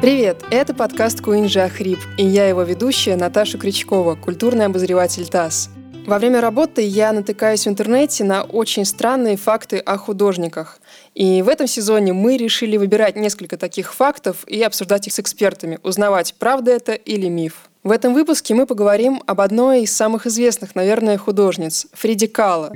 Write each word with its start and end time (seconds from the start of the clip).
Привет! 0.00 0.42
Это 0.50 0.72
подкаст 0.72 1.20
Куинджа 1.20 1.68
Хрип, 1.68 1.98
и 2.16 2.24
я 2.24 2.48
его 2.48 2.62
ведущая 2.62 3.16
Наташа 3.16 3.58
Крючкова, 3.58 4.14
культурный 4.14 4.64
обозреватель 4.64 5.28
ТАСС. 5.28 5.68
Во 6.06 6.18
время 6.18 6.40
работы 6.40 6.80
я 6.80 7.12
натыкаюсь 7.12 7.66
в 7.66 7.68
интернете 7.68 8.24
на 8.24 8.42
очень 8.44 8.86
странные 8.86 9.36
факты 9.36 9.76
о 9.76 9.98
художниках. 9.98 10.80
И 11.14 11.42
в 11.42 11.50
этом 11.50 11.66
сезоне 11.66 12.14
мы 12.14 12.38
решили 12.38 12.78
выбирать 12.78 13.14
несколько 13.14 13.58
таких 13.58 13.92
фактов 13.92 14.44
и 14.46 14.62
обсуждать 14.62 15.06
их 15.06 15.12
с 15.12 15.20
экспертами, 15.20 15.78
узнавать, 15.82 16.34
правда 16.38 16.70
это 16.70 16.94
или 16.94 17.28
миф. 17.28 17.68
В 17.82 17.90
этом 17.90 18.14
выпуске 18.14 18.54
мы 18.54 18.64
поговорим 18.64 19.22
об 19.26 19.42
одной 19.42 19.82
из 19.82 19.94
самых 19.94 20.26
известных, 20.26 20.74
наверное, 20.74 21.18
художниц– 21.18 21.88
Фриди 21.92 22.26
Кала. 22.26 22.72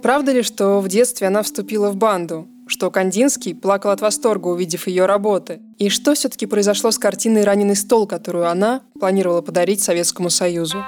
Правда 0.00 0.30
ли, 0.30 0.42
что 0.42 0.78
в 0.78 0.86
детстве 0.86 1.26
она 1.26 1.42
вступила 1.42 1.90
в 1.90 1.96
банду? 1.96 2.46
Что 2.70 2.88
Кандинский 2.92 3.52
плакал 3.52 3.90
от 3.90 4.00
восторга, 4.00 4.46
увидев 4.46 4.86
ее 4.86 5.06
работы? 5.06 5.60
И 5.78 5.88
что 5.88 6.14
все-таки 6.14 6.46
произошло 6.46 6.92
с 6.92 7.00
картиной 7.00 7.42
«Раненый 7.42 7.74
стол», 7.74 8.06
которую 8.06 8.48
она 8.48 8.82
планировала 9.00 9.42
подарить 9.42 9.82
Советскому 9.82 10.30
Союзу? 10.30 10.84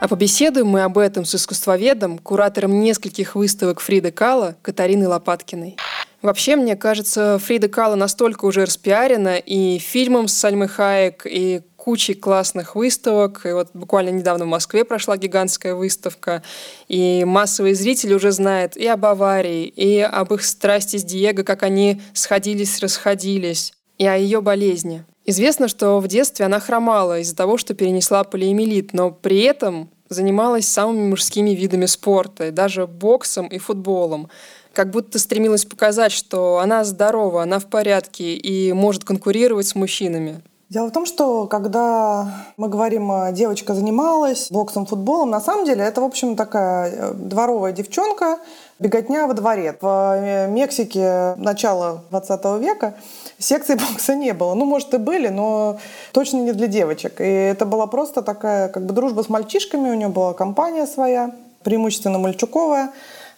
А 0.00 0.08
побеседуем 0.08 0.68
мы 0.68 0.84
об 0.84 0.96
этом 0.96 1.26
с 1.26 1.34
искусствоведом, 1.34 2.16
куратором 2.16 2.80
нескольких 2.80 3.34
выставок 3.34 3.80
Фриды 3.80 4.10
Кала 4.10 4.56
Катариной 4.62 5.06
Лопаткиной. 5.06 5.76
Вообще, 6.22 6.56
мне 6.56 6.76
кажется, 6.76 7.38
Фрида 7.38 7.68
Кала 7.68 7.96
настолько 7.96 8.46
уже 8.46 8.64
распиарена 8.64 9.36
и 9.36 9.78
фильмом 9.78 10.28
с 10.28 10.32
Сальмой 10.32 10.68
Хаек, 10.68 11.26
и 11.26 11.60
кучей 11.82 12.14
классных 12.14 12.76
выставок. 12.76 13.44
И 13.44 13.50
вот 13.50 13.70
буквально 13.74 14.10
недавно 14.10 14.44
в 14.44 14.48
Москве 14.48 14.84
прошла 14.84 15.16
гигантская 15.16 15.74
выставка. 15.74 16.44
И 16.86 17.24
массовые 17.24 17.74
зрители 17.74 18.14
уже 18.14 18.30
знают 18.30 18.76
и 18.76 18.86
об 18.86 19.04
аварии, 19.04 19.64
и 19.64 19.98
об 19.98 20.32
их 20.32 20.44
страсти 20.44 20.96
с 20.96 21.02
Диего, 21.02 21.42
как 21.42 21.64
они 21.64 22.00
сходились, 22.14 22.78
расходились, 22.78 23.72
и 23.98 24.06
о 24.06 24.14
ее 24.14 24.40
болезни. 24.40 25.04
Известно, 25.24 25.66
что 25.66 25.98
в 25.98 26.06
детстве 26.06 26.46
она 26.46 26.60
хромала 26.60 27.18
из-за 27.18 27.34
того, 27.34 27.56
что 27.56 27.74
перенесла 27.74 28.22
полиэмилит, 28.22 28.92
но 28.92 29.10
при 29.10 29.40
этом 29.40 29.90
занималась 30.08 30.68
самыми 30.68 31.08
мужскими 31.08 31.50
видами 31.50 31.86
спорта, 31.86 32.52
даже 32.52 32.86
боксом 32.86 33.48
и 33.48 33.58
футболом 33.58 34.30
как 34.72 34.88
будто 34.88 35.18
стремилась 35.18 35.66
показать, 35.66 36.12
что 36.12 36.58
она 36.58 36.82
здорова, 36.84 37.42
она 37.42 37.58
в 37.58 37.66
порядке 37.66 38.34
и 38.36 38.72
может 38.72 39.04
конкурировать 39.04 39.66
с 39.66 39.74
мужчинами. 39.74 40.40
Дело 40.72 40.86
в 40.86 40.90
том, 40.90 41.04
что 41.04 41.46
когда 41.48 42.26
мы 42.56 42.70
говорим, 42.70 43.12
э, 43.12 43.32
девочка 43.34 43.74
занималась 43.74 44.50
боксом, 44.50 44.86
футболом, 44.86 45.28
на 45.28 45.42
самом 45.42 45.66
деле 45.66 45.84
это, 45.84 46.00
в 46.00 46.04
общем, 46.04 46.34
такая 46.34 46.90
э, 46.90 47.12
дворовая 47.12 47.72
девчонка, 47.72 48.38
беготня 48.78 49.26
во 49.26 49.34
дворе. 49.34 49.76
В 49.78 49.86
э, 50.16 50.48
Мексике 50.48 51.34
начала 51.36 52.00
20 52.08 52.44
века 52.62 52.94
секций 53.38 53.76
бокса 53.90 54.14
не 54.14 54.32
было. 54.32 54.54
Ну, 54.54 54.64
может, 54.64 54.94
и 54.94 54.96
были, 54.96 55.28
но 55.28 55.76
точно 56.12 56.38
не 56.38 56.52
для 56.52 56.68
девочек. 56.68 57.20
И 57.20 57.24
это 57.24 57.66
была 57.66 57.86
просто 57.86 58.22
такая 58.22 58.68
как 58.68 58.86
бы 58.86 58.94
дружба 58.94 59.20
с 59.20 59.28
мальчишками, 59.28 59.90
у 59.90 59.94
нее 59.94 60.08
была 60.08 60.32
компания 60.32 60.86
своя, 60.86 61.32
преимущественно 61.64 62.18
мальчуковая. 62.18 62.92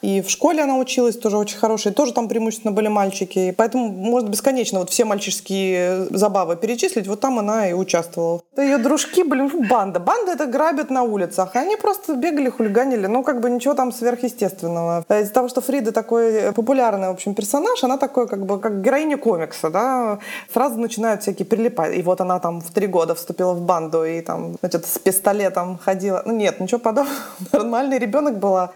И 0.05 0.20
в 0.20 0.28
школе 0.28 0.62
она 0.62 0.77
училась 0.77 1.16
тоже 1.16 1.38
очень 1.38 1.56
хорошая. 1.56 1.94
Тоже 1.94 2.12
там 2.12 2.28
преимущественно 2.28 2.72
были 2.72 2.88
мальчики. 2.88 3.55
Поэтому 3.56 3.88
можно 3.88 4.28
бесконечно 4.28 4.80
вот 4.80 4.91
все 4.91 5.06
мальчишские 5.06 6.08
забавы 6.11 6.56
перечислить. 6.56 7.06
Вот 7.06 7.20
там 7.20 7.38
она 7.38 7.70
и 7.70 7.72
участвовала. 7.72 8.42
Ее 8.58 8.77
дружки 8.77 9.22
были 9.22 9.41
ну, 9.41 9.66
банда. 9.66 10.00
Банда 10.00 10.33
это 10.33 10.44
грабят 10.44 10.91
на 10.91 11.05
улицах. 11.05 11.56
Они 11.56 11.77
просто 11.77 12.16
бегали, 12.16 12.50
хулиганили. 12.50 13.06
Ну, 13.06 13.22
как 13.22 13.41
бы 13.41 13.48
ничего 13.48 13.72
там 13.72 13.92
сверхъестественного. 13.92 15.06
Из-за 15.08 15.33
того, 15.33 15.48
что 15.48 15.62
Фрида 15.62 15.92
такой 15.92 16.52
популярный, 16.52 17.08
в 17.08 17.12
общем, 17.12 17.34
персонаж, 17.34 17.83
она 17.83 17.96
такой, 17.96 18.29
как 18.29 18.45
бы, 18.45 18.61
как 18.61 18.83
героиня 18.83 19.17
комикса, 19.17 19.70
да, 19.70 20.18
сразу 20.52 20.79
начинают 20.79 21.23
всякие 21.23 21.46
прилипать. 21.46 21.96
И 21.96 22.02
вот 22.02 22.20
она 22.20 22.40
там 22.40 22.61
в 22.61 22.70
три 22.73 22.89
года 22.89 23.14
вступила 23.14 23.55
в 23.55 23.62
банду 23.62 24.05
и 24.05 24.20
там, 24.20 24.56
значит, 24.61 24.84
с 24.84 24.98
пистолетом 24.98 25.79
ходила. 25.79 26.23
Ну, 26.27 26.34
нет, 26.34 26.61
ничего 26.61 26.79
подобного. 26.79 27.17
Нормальный 27.52 27.98
ребенок 27.98 28.39
была. 28.39 28.73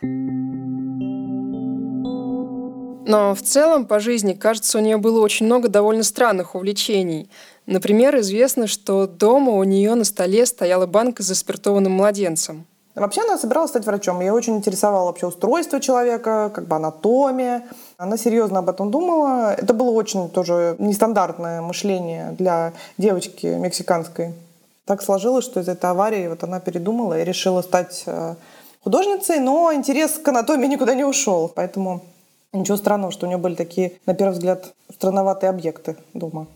Но 3.09 3.35
в 3.35 3.41
целом 3.41 3.87
по 3.87 4.01
жизни, 4.01 4.35
кажется, 4.35 4.77
у 4.77 4.83
нее 4.83 4.99
было 4.99 5.23
очень 5.23 5.47
много 5.47 5.69
довольно 5.69 6.03
странных 6.03 6.55
увлечений. 6.55 7.31
Например, 7.65 8.15
известно, 8.19 8.67
что 8.67 9.07
дома 9.07 9.53
у 9.53 9.65
нее 9.65 9.95
на 9.95 10.05
столе 10.05 10.45
стояла 10.45 10.85
банка 10.85 11.23
с 11.23 11.27
заспиртованным 11.27 11.91
младенцем. 11.91 12.67
Вообще 12.95 13.23
она 13.23 13.39
собиралась 13.39 13.71
стать 13.71 13.87
врачом. 13.87 14.21
Ее 14.21 14.35
очень 14.35 14.59
интересовало 14.59 15.07
вообще 15.07 15.27
устройство 15.27 15.81
человека, 15.81 16.53
как 16.55 16.67
бы 16.69 16.77
анатомия. 16.77 17.65
Она 17.97 18.19
серьезно 18.19 18.59
об 18.59 18.69
этом 18.69 18.91
думала. 18.91 19.55
Это 19.55 19.73
было 19.73 19.91
очень 19.91 20.29
тоже 20.29 20.77
нестандартное 20.79 21.63
мышление 21.63 22.33
для 22.33 22.75
девочки 22.99 23.47
мексиканской. 23.47 24.35
Так 24.85 25.01
сложилось, 25.01 25.47
что 25.47 25.61
из 25.61 25.69
этой 25.69 25.89
аварии 25.89 26.29
вот 26.29 26.45
она 26.45 26.61
передумала 26.61 27.19
и 27.19 27.25
решила 27.25 27.63
стать 27.63 28.03
э, 28.05 28.35
художницей, 28.85 29.41
но 29.41 29.73
интерес 29.73 30.19
к 30.19 30.29
анатомии 30.29 30.67
никуда 30.67 30.95
не 30.95 31.05
ушел. 31.05 31.51
Поэтому 31.55 32.03
Ничего 32.53 32.79
странного, 32.79 33.13
что 33.13 33.27
у 33.27 33.29
нее 33.29 33.39
были 33.39 33.55
такие, 33.55 33.93
на 34.07 34.15
первый 34.15 34.33
взгляд, 34.33 34.75
странноватые 34.91 35.51
объекты 35.51 35.97
дома. 36.15 36.47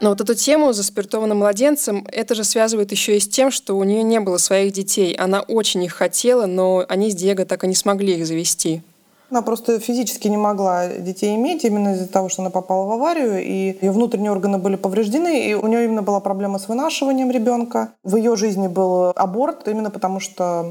Но 0.00 0.10
вот 0.10 0.20
эту 0.20 0.34
тему 0.34 0.72
за 0.72 0.82
спиртованным 0.82 1.38
младенцем, 1.38 2.06
это 2.12 2.34
же 2.34 2.44
связывает 2.44 2.90
еще 2.90 3.16
и 3.16 3.20
с 3.20 3.28
тем, 3.28 3.50
что 3.50 3.76
у 3.76 3.84
нее 3.84 4.02
не 4.02 4.20
было 4.20 4.36
своих 4.38 4.72
детей. 4.72 5.14
Она 5.14 5.40
очень 5.40 5.82
их 5.84 5.92
хотела, 5.92 6.46
но 6.46 6.84
они 6.88 7.10
с 7.10 7.14
Диего 7.14 7.44
так 7.44 7.64
и 7.64 7.66
не 7.66 7.74
смогли 7.74 8.14
их 8.14 8.26
завести. 8.26 8.82
Она 9.28 9.42
просто 9.42 9.80
физически 9.80 10.28
не 10.28 10.36
могла 10.36 10.86
детей 10.86 11.34
иметь 11.34 11.64
именно 11.64 11.94
из-за 11.94 12.06
того, 12.06 12.28
что 12.28 12.42
она 12.42 12.50
попала 12.50 12.86
в 12.86 12.92
аварию, 12.92 13.42
и 13.42 13.76
ее 13.80 13.90
внутренние 13.90 14.30
органы 14.30 14.58
были 14.58 14.76
повреждены, 14.76 15.48
и 15.50 15.54
у 15.54 15.66
нее 15.66 15.84
именно 15.84 16.02
была 16.02 16.20
проблема 16.20 16.60
с 16.60 16.68
вынашиванием 16.68 17.30
ребенка. 17.32 17.92
В 18.04 18.14
ее 18.16 18.36
жизни 18.36 18.68
был 18.68 19.12
аборт, 19.16 19.66
именно 19.66 19.90
потому 19.90 20.20
что 20.20 20.64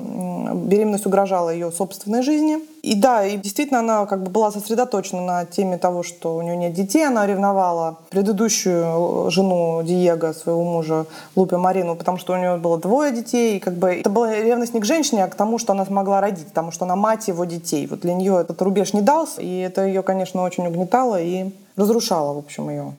беременность 0.54 1.06
угрожала 1.06 1.50
ее 1.50 1.70
собственной 1.72 2.22
жизни. 2.22 2.60
И 2.86 2.94
да, 2.94 3.26
и 3.26 3.38
действительно 3.38 3.80
она 3.80 4.06
как 4.06 4.22
бы 4.22 4.30
была 4.30 4.52
сосредоточена 4.52 5.20
на 5.20 5.46
теме 5.46 5.80
того, 5.80 6.04
что 6.04 6.36
у 6.36 6.42
нее 6.44 6.56
нет 6.56 6.74
детей. 6.74 7.08
Она 7.08 7.26
ревновала 7.26 7.98
предыдущую 8.12 9.32
жену 9.32 9.82
Диего, 9.82 10.34
своего 10.34 10.64
мужа 10.64 11.08
Лупе 11.36 11.58
Марину, 11.58 11.96
потому 11.96 12.20
что 12.20 12.34
у 12.34 12.38
нее 12.38 12.58
было 12.58 12.78
двое 12.78 13.12
детей. 13.12 13.58
И 13.58 13.60
как 13.60 13.74
бы 13.74 13.90
это 13.90 14.12
была 14.12 14.32
ревность 14.36 14.76
не 14.76 14.82
к 14.82 14.86
женщине, 14.86 15.24
а 15.24 15.28
к 15.28 15.34
тому, 15.34 15.58
что 15.58 15.74
она 15.74 15.84
смогла 15.84 16.22
родить, 16.22 16.46
потому 16.46 16.72
что 16.72 16.86
она 16.86 16.96
мать 16.96 17.28
его 17.28 17.44
детей. 17.46 17.88
Вот 17.88 18.02
для 18.02 18.14
нее 18.14 18.38
этот 18.40 18.62
рубеж 18.62 18.94
не 18.94 19.02
дался, 19.02 19.42
и 19.42 19.58
это 19.62 19.84
ее, 19.84 20.04
конечно, 20.04 20.44
очень 20.44 20.68
угнетало 20.68 21.20
и 21.20 21.50
разрушало, 21.76 22.36
в 22.36 22.38
общем, 22.38 22.70
ее. 22.70 22.94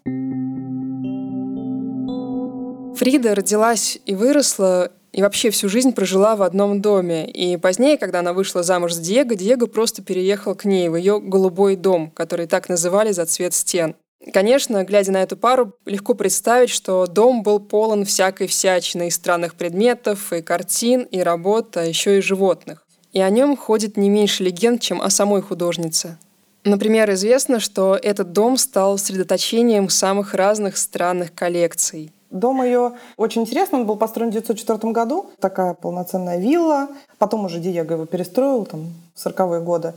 Фрида 2.96 3.36
родилась 3.36 4.00
и 4.04 4.16
выросла 4.16 4.90
и 5.16 5.22
вообще 5.22 5.48
всю 5.48 5.70
жизнь 5.70 5.92
прожила 5.92 6.36
в 6.36 6.42
одном 6.42 6.82
доме. 6.82 7.26
И 7.26 7.56
позднее, 7.56 7.96
когда 7.96 8.18
она 8.18 8.34
вышла 8.34 8.62
замуж 8.62 8.92
с 8.92 8.98
Диего, 8.98 9.34
Диего 9.34 9.64
просто 9.64 10.02
переехал 10.02 10.54
к 10.54 10.66
ней 10.66 10.90
в 10.90 10.96
ее 10.96 11.20
голубой 11.20 11.76
дом, 11.76 12.10
который 12.10 12.46
так 12.46 12.68
называли 12.68 13.12
за 13.12 13.24
цвет 13.24 13.54
стен. 13.54 13.96
Конечно, 14.34 14.84
глядя 14.84 15.12
на 15.12 15.22
эту 15.22 15.38
пару, 15.38 15.72
легко 15.86 16.12
представить, 16.12 16.68
что 16.68 17.06
дом 17.06 17.42
был 17.42 17.60
полон 17.60 18.04
всякой 18.04 18.46
всячины, 18.46 19.08
и 19.08 19.10
странных 19.10 19.54
предметов, 19.54 20.34
и 20.34 20.42
картин, 20.42 21.02
и 21.04 21.20
работ, 21.20 21.74
а 21.78 21.86
еще 21.86 22.18
и 22.18 22.20
животных. 22.20 22.86
И 23.14 23.20
о 23.20 23.30
нем 23.30 23.56
ходит 23.56 23.96
не 23.96 24.10
меньше 24.10 24.44
легенд, 24.44 24.82
чем 24.82 25.00
о 25.00 25.08
самой 25.08 25.40
художнице. 25.40 26.18
Например, 26.64 27.10
известно, 27.12 27.58
что 27.58 27.98
этот 28.02 28.32
дом 28.32 28.58
стал 28.58 28.98
средоточением 28.98 29.88
самых 29.88 30.34
разных 30.34 30.76
странных 30.76 31.32
коллекций. 31.34 32.12
Дом 32.36 32.62
ее 32.62 32.92
очень 33.16 33.42
интересный, 33.42 33.80
он 33.80 33.86
был 33.86 33.96
построен 33.96 34.30
в 34.30 34.36
1904 34.36 34.92
году, 34.92 35.26
такая 35.40 35.74
полноценная 35.74 36.38
вилла. 36.38 36.88
Потом 37.18 37.44
уже 37.44 37.58
Диего 37.58 37.92
его 37.92 38.06
перестроил, 38.06 38.64
там, 38.64 38.92
в 39.14 39.26
40-е 39.26 39.60
годы 39.60 39.94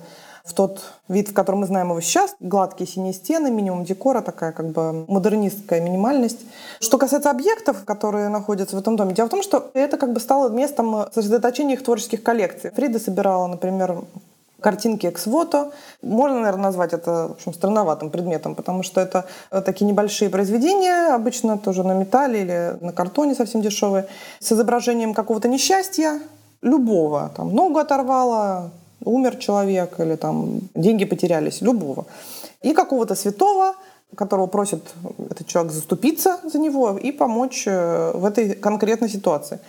в 0.50 0.54
тот 0.54 0.82
вид, 1.08 1.30
в 1.30 1.34
котором 1.34 1.60
мы 1.60 1.68
знаем 1.68 1.90
его 1.90 2.02
сейчас. 2.02 2.36
Гладкие 2.40 2.88
синие 2.88 3.14
стены, 3.14 3.52
минимум 3.52 3.86
декора, 3.86 4.22
такая 4.22 4.52
как 4.52 4.70
бы 4.70 5.06
модернистская 5.08 5.80
минимальность. 5.80 6.40
Что 6.80 6.98
касается 6.98 7.30
объектов, 7.30 7.86
которые 7.86 8.30
находятся 8.30 8.76
в 8.76 8.80
этом 8.80 8.96
доме, 8.96 9.14
дело 9.14 9.28
в 9.28 9.32
том, 9.32 9.44
что 9.44 9.70
это 9.74 9.98
как 9.98 10.12
бы 10.12 10.20
стало 10.20 10.50
местом 10.50 11.06
сосредоточения 11.14 11.76
их 11.76 11.84
творческих 11.84 12.24
коллекций. 12.24 12.72
Фрида 12.72 13.00
собирала, 13.00 13.48
например, 13.48 14.02
картинки 14.62 15.08
эксвото. 15.08 15.72
Можно, 16.02 16.40
наверное, 16.40 16.64
назвать 16.64 16.94
это 16.94 17.28
в 17.30 17.32
общем, 17.32 17.54
странноватым 17.54 18.10
предметом, 18.10 18.56
потому 18.56 18.84
что 18.84 19.02
это 19.02 19.26
э, 19.52 19.62
такие 19.62 19.86
небольшие 19.86 20.30
произведения, 20.30 21.14
обычно 21.14 21.58
тоже 21.58 21.84
на 21.84 21.94
металле 21.94 22.42
или 22.42 22.78
на 22.82 22.94
картоне 22.94 23.36
совсем 23.36 23.62
дешевые, 23.62 24.08
с 24.40 24.52
изображением 24.52 25.14
какого-то 25.14 25.48
несчастья, 25.48 26.20
любого. 26.62 27.32
Там 27.36 27.54
ногу 27.56 27.80
оторвало, 27.80 28.72
умер 29.04 29.38
человек 29.38 30.00
или 30.00 30.16
там 30.16 30.60
деньги 30.76 31.06
потерялись, 31.06 31.62
любого. 31.62 32.06
И 32.62 32.74
какого-то 32.74 33.16
святого, 33.16 33.76
которого 34.16 34.48
просит 34.48 34.84
этот 35.30 35.48
человек 35.48 35.72
заступиться 35.72 36.40
за 36.44 36.60
него 36.60 36.98
и 36.98 37.12
помочь 37.12 37.64
э, 37.68 38.12
в 38.14 38.26
этой 38.26 38.56
конкретной 38.56 39.10
ситуации. 39.10 39.60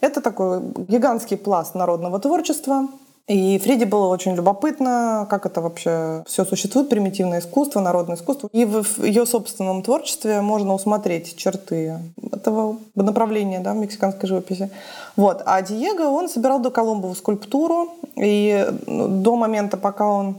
Это 0.00 0.20
такой 0.20 0.60
гигантский 0.88 1.36
пласт 1.36 1.74
народного 1.74 2.18
творчества, 2.18 2.88
И 3.28 3.58
Фриде 3.58 3.86
было 3.86 4.06
очень 4.06 4.36
любопытно, 4.36 5.26
как 5.28 5.46
это 5.46 5.60
вообще 5.60 6.22
все 6.26 6.44
существует, 6.44 6.88
примитивное 6.88 7.40
искусство, 7.40 7.80
народное 7.80 8.16
искусство. 8.16 8.48
И 8.52 8.64
в 8.64 9.02
ее 9.04 9.26
собственном 9.26 9.82
творчестве 9.82 10.40
можно 10.42 10.74
усмотреть 10.74 11.36
черты 11.36 11.98
этого 12.32 12.76
направления 12.94 13.58
да, 13.58 13.72
мексиканской 13.72 14.28
живописи. 14.28 14.70
Вот. 15.16 15.42
А 15.44 15.60
Диего, 15.62 16.04
он 16.04 16.28
собирал 16.28 16.60
до 16.60 16.70
Колумбову 16.70 17.16
скульптуру, 17.16 17.88
и 18.14 18.64
ну, 18.86 19.08
до 19.08 19.34
момента, 19.34 19.76
пока 19.76 20.06
он 20.06 20.36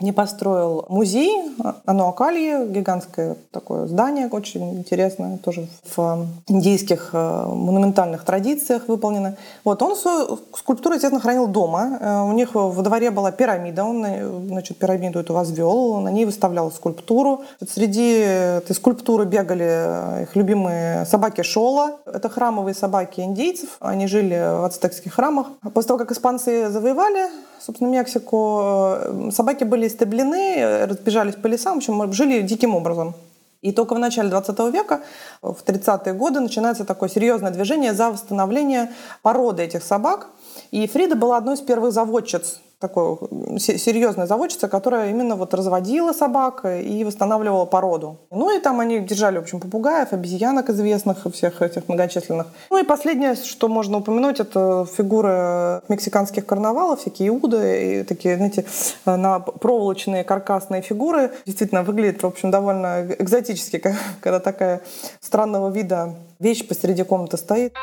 не 0.00 0.12
построил 0.12 0.86
музей 0.88 1.30
Ануакальи, 1.84 2.66
гигантское 2.68 3.36
такое 3.52 3.86
здание, 3.86 4.28
очень 4.28 4.78
интересное, 4.78 5.38
тоже 5.38 5.68
в 5.96 6.26
индийских 6.48 7.10
э, 7.12 7.46
монументальных 7.46 8.24
традициях 8.24 8.88
выполнено. 8.88 9.36
Вот, 9.62 9.82
он 9.82 9.94
скульптуру, 10.56 10.96
естественно, 10.96 11.20
хранил 11.20 11.46
дома. 11.46 11.98
Э, 12.00 12.20
у 12.22 12.32
них 12.32 12.54
во 12.54 12.82
дворе 12.82 13.10
была 13.12 13.30
пирамида, 13.30 13.84
он 13.84 14.04
э, 14.04 14.46
значит, 14.48 14.78
пирамиду 14.78 15.20
эту 15.20 15.32
возвел, 15.32 16.00
на 16.00 16.08
ней 16.08 16.24
выставлял 16.24 16.72
скульптуру. 16.72 17.42
Среди 17.66 18.18
этой 18.18 18.74
скульптуры 18.74 19.26
бегали 19.26 20.24
их 20.24 20.34
любимые 20.34 21.06
собаки 21.06 21.42
Шола. 21.42 21.98
Это 22.04 22.28
храмовые 22.28 22.74
собаки 22.74 23.20
индейцев, 23.20 23.76
они 23.78 24.08
жили 24.08 24.34
в 24.34 24.64
ацтекских 24.64 25.14
храмах. 25.14 25.46
После 25.72 25.88
того, 25.88 25.98
как 25.98 26.10
испанцы 26.10 26.68
завоевали 26.68 27.28
собственно, 27.64 27.88
Мексику, 27.88 28.96
э, 28.96 29.30
собаки 29.32 29.64
были 29.64 29.86
истреблены, 29.86 30.86
разбежались 30.86 31.34
по 31.34 31.46
лесам, 31.46 31.74
в 31.74 31.76
общем, 31.78 32.12
жили 32.12 32.42
диким 32.42 32.74
образом. 32.74 33.14
И 33.62 33.72
только 33.72 33.94
в 33.94 33.98
начале 33.98 34.28
20 34.28 34.70
века, 34.70 35.00
в 35.40 35.56
30-е 35.64 36.12
годы, 36.12 36.40
начинается 36.40 36.84
такое 36.84 37.08
серьезное 37.08 37.50
движение 37.50 37.94
за 37.94 38.10
восстановление 38.10 38.92
породы 39.22 39.62
этих 39.62 39.82
собак. 39.82 40.28
И 40.70 40.86
Фрида 40.86 41.16
была 41.16 41.38
одной 41.38 41.54
из 41.54 41.62
первых 41.62 41.92
заводчиц 41.92 42.60
такой 42.88 43.18
серьезная 43.58 44.26
заводчица, 44.26 44.68
которая 44.68 45.10
именно 45.10 45.36
вот 45.36 45.54
разводила 45.54 46.12
собак 46.12 46.64
и 46.64 47.04
восстанавливала 47.04 47.64
породу. 47.64 48.18
Ну 48.30 48.56
и 48.56 48.60
там 48.60 48.80
они 48.80 49.00
держали, 49.00 49.38
в 49.38 49.42
общем, 49.42 49.60
попугаев, 49.60 50.12
обезьянок 50.12 50.70
известных, 50.70 51.26
всех 51.32 51.62
этих 51.62 51.88
многочисленных. 51.88 52.46
Ну 52.70 52.78
и 52.78 52.84
последнее, 52.84 53.34
что 53.34 53.68
можно 53.68 53.98
упомянуть, 53.98 54.40
это 54.40 54.86
фигуры 54.96 55.80
мексиканских 55.88 56.46
карнавалов, 56.46 57.00
всякие 57.00 57.28
иуды, 57.28 58.00
и 58.00 58.02
такие, 58.04 58.36
знаете, 58.36 58.64
на 59.06 59.40
проволочные 59.40 60.24
каркасные 60.24 60.82
фигуры. 60.82 61.30
Действительно, 61.46 61.82
выглядит, 61.82 62.22
в 62.22 62.26
общем, 62.26 62.50
довольно 62.50 63.06
экзотически, 63.18 63.96
когда 64.20 64.40
такая 64.40 64.80
странного 65.20 65.70
вида 65.70 66.14
вещь 66.38 66.66
посреди 66.66 67.02
комнаты 67.02 67.36
стоит. 67.36 67.74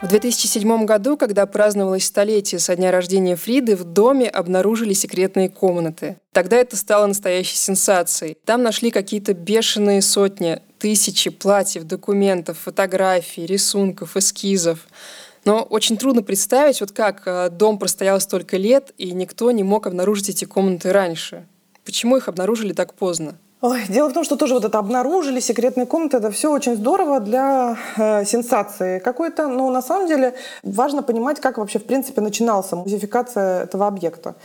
В 0.00 0.06
2007 0.06 0.84
году, 0.84 1.16
когда 1.16 1.44
праздновалось 1.44 2.04
столетие 2.04 2.60
со 2.60 2.76
дня 2.76 2.92
рождения 2.92 3.34
Фриды, 3.34 3.74
в 3.74 3.82
доме 3.82 4.28
обнаружили 4.28 4.92
секретные 4.92 5.48
комнаты. 5.48 6.18
Тогда 6.30 6.56
это 6.56 6.76
стало 6.76 7.06
настоящей 7.06 7.56
сенсацией. 7.56 8.36
Там 8.44 8.62
нашли 8.62 8.92
какие-то 8.92 9.34
бешеные 9.34 10.00
сотни, 10.00 10.62
тысячи 10.78 11.30
платьев, 11.30 11.82
документов, 11.82 12.58
фотографий, 12.58 13.44
рисунков, 13.44 14.16
эскизов. 14.16 14.86
Но 15.44 15.62
очень 15.62 15.96
трудно 15.96 16.22
представить, 16.22 16.80
вот 16.80 16.92
как 16.92 17.22
э, 17.26 17.50
дом 17.50 17.76
простоял 17.80 18.20
столько 18.20 18.56
лет, 18.56 18.92
и 18.98 19.10
никто 19.10 19.50
не 19.50 19.64
мог 19.64 19.88
обнаружить 19.88 20.28
эти 20.28 20.44
комнаты 20.44 20.92
раньше. 20.92 21.44
Почему 21.84 22.16
их 22.16 22.28
обнаружили 22.28 22.72
так 22.72 22.94
поздно? 22.94 23.36
Ой, 23.60 23.80
дело 23.88 24.08
в 24.08 24.12
том, 24.12 24.22
что 24.22 24.36
тоже 24.36 24.54
вот 24.54 24.64
это 24.64 24.78
обнаружили, 24.78 25.40
секретные 25.40 25.84
комнаты, 25.84 26.18
это 26.18 26.30
все 26.30 26.52
очень 26.52 26.76
здорово 26.76 27.18
для 27.18 27.76
э, 27.96 28.24
сенсации 28.24 29.00
какой-то. 29.00 29.48
Но 29.48 29.68
на 29.70 29.82
самом 29.82 30.06
деле 30.06 30.34
важно 30.62 31.02
понимать, 31.02 31.40
как 31.40 31.58
вообще 31.58 31.80
в 31.80 31.84
принципе 31.84 32.20
начиналась 32.20 32.70
музификация 32.70 33.64
этого 33.64 33.88
объекта. 33.88 34.36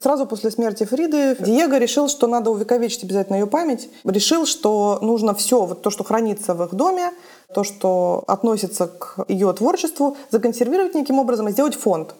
Сразу 0.00 0.26
после 0.26 0.50
смерти 0.50 0.84
Фриды 0.84 1.34
Диего 1.40 1.78
решил, 1.78 2.08
что 2.08 2.26
надо 2.26 2.50
увековечить 2.50 3.04
обязательно 3.04 3.36
ее 3.36 3.46
память. 3.46 3.88
Решил, 4.04 4.44
что 4.44 4.98
нужно 5.00 5.34
все, 5.34 5.64
вот 5.64 5.80
то, 5.80 5.88
что 5.88 6.04
хранится 6.04 6.52
в 6.52 6.62
их 6.62 6.74
доме, 6.74 7.12
то, 7.54 7.64
что 7.64 8.22
относится 8.26 8.86
к 8.86 9.24
ее 9.28 9.50
творчеству, 9.54 10.18
законсервировать 10.28 10.94
неким 10.94 11.18
образом 11.18 11.48
и 11.48 11.52
сделать 11.52 11.74
фонд. 11.74 12.14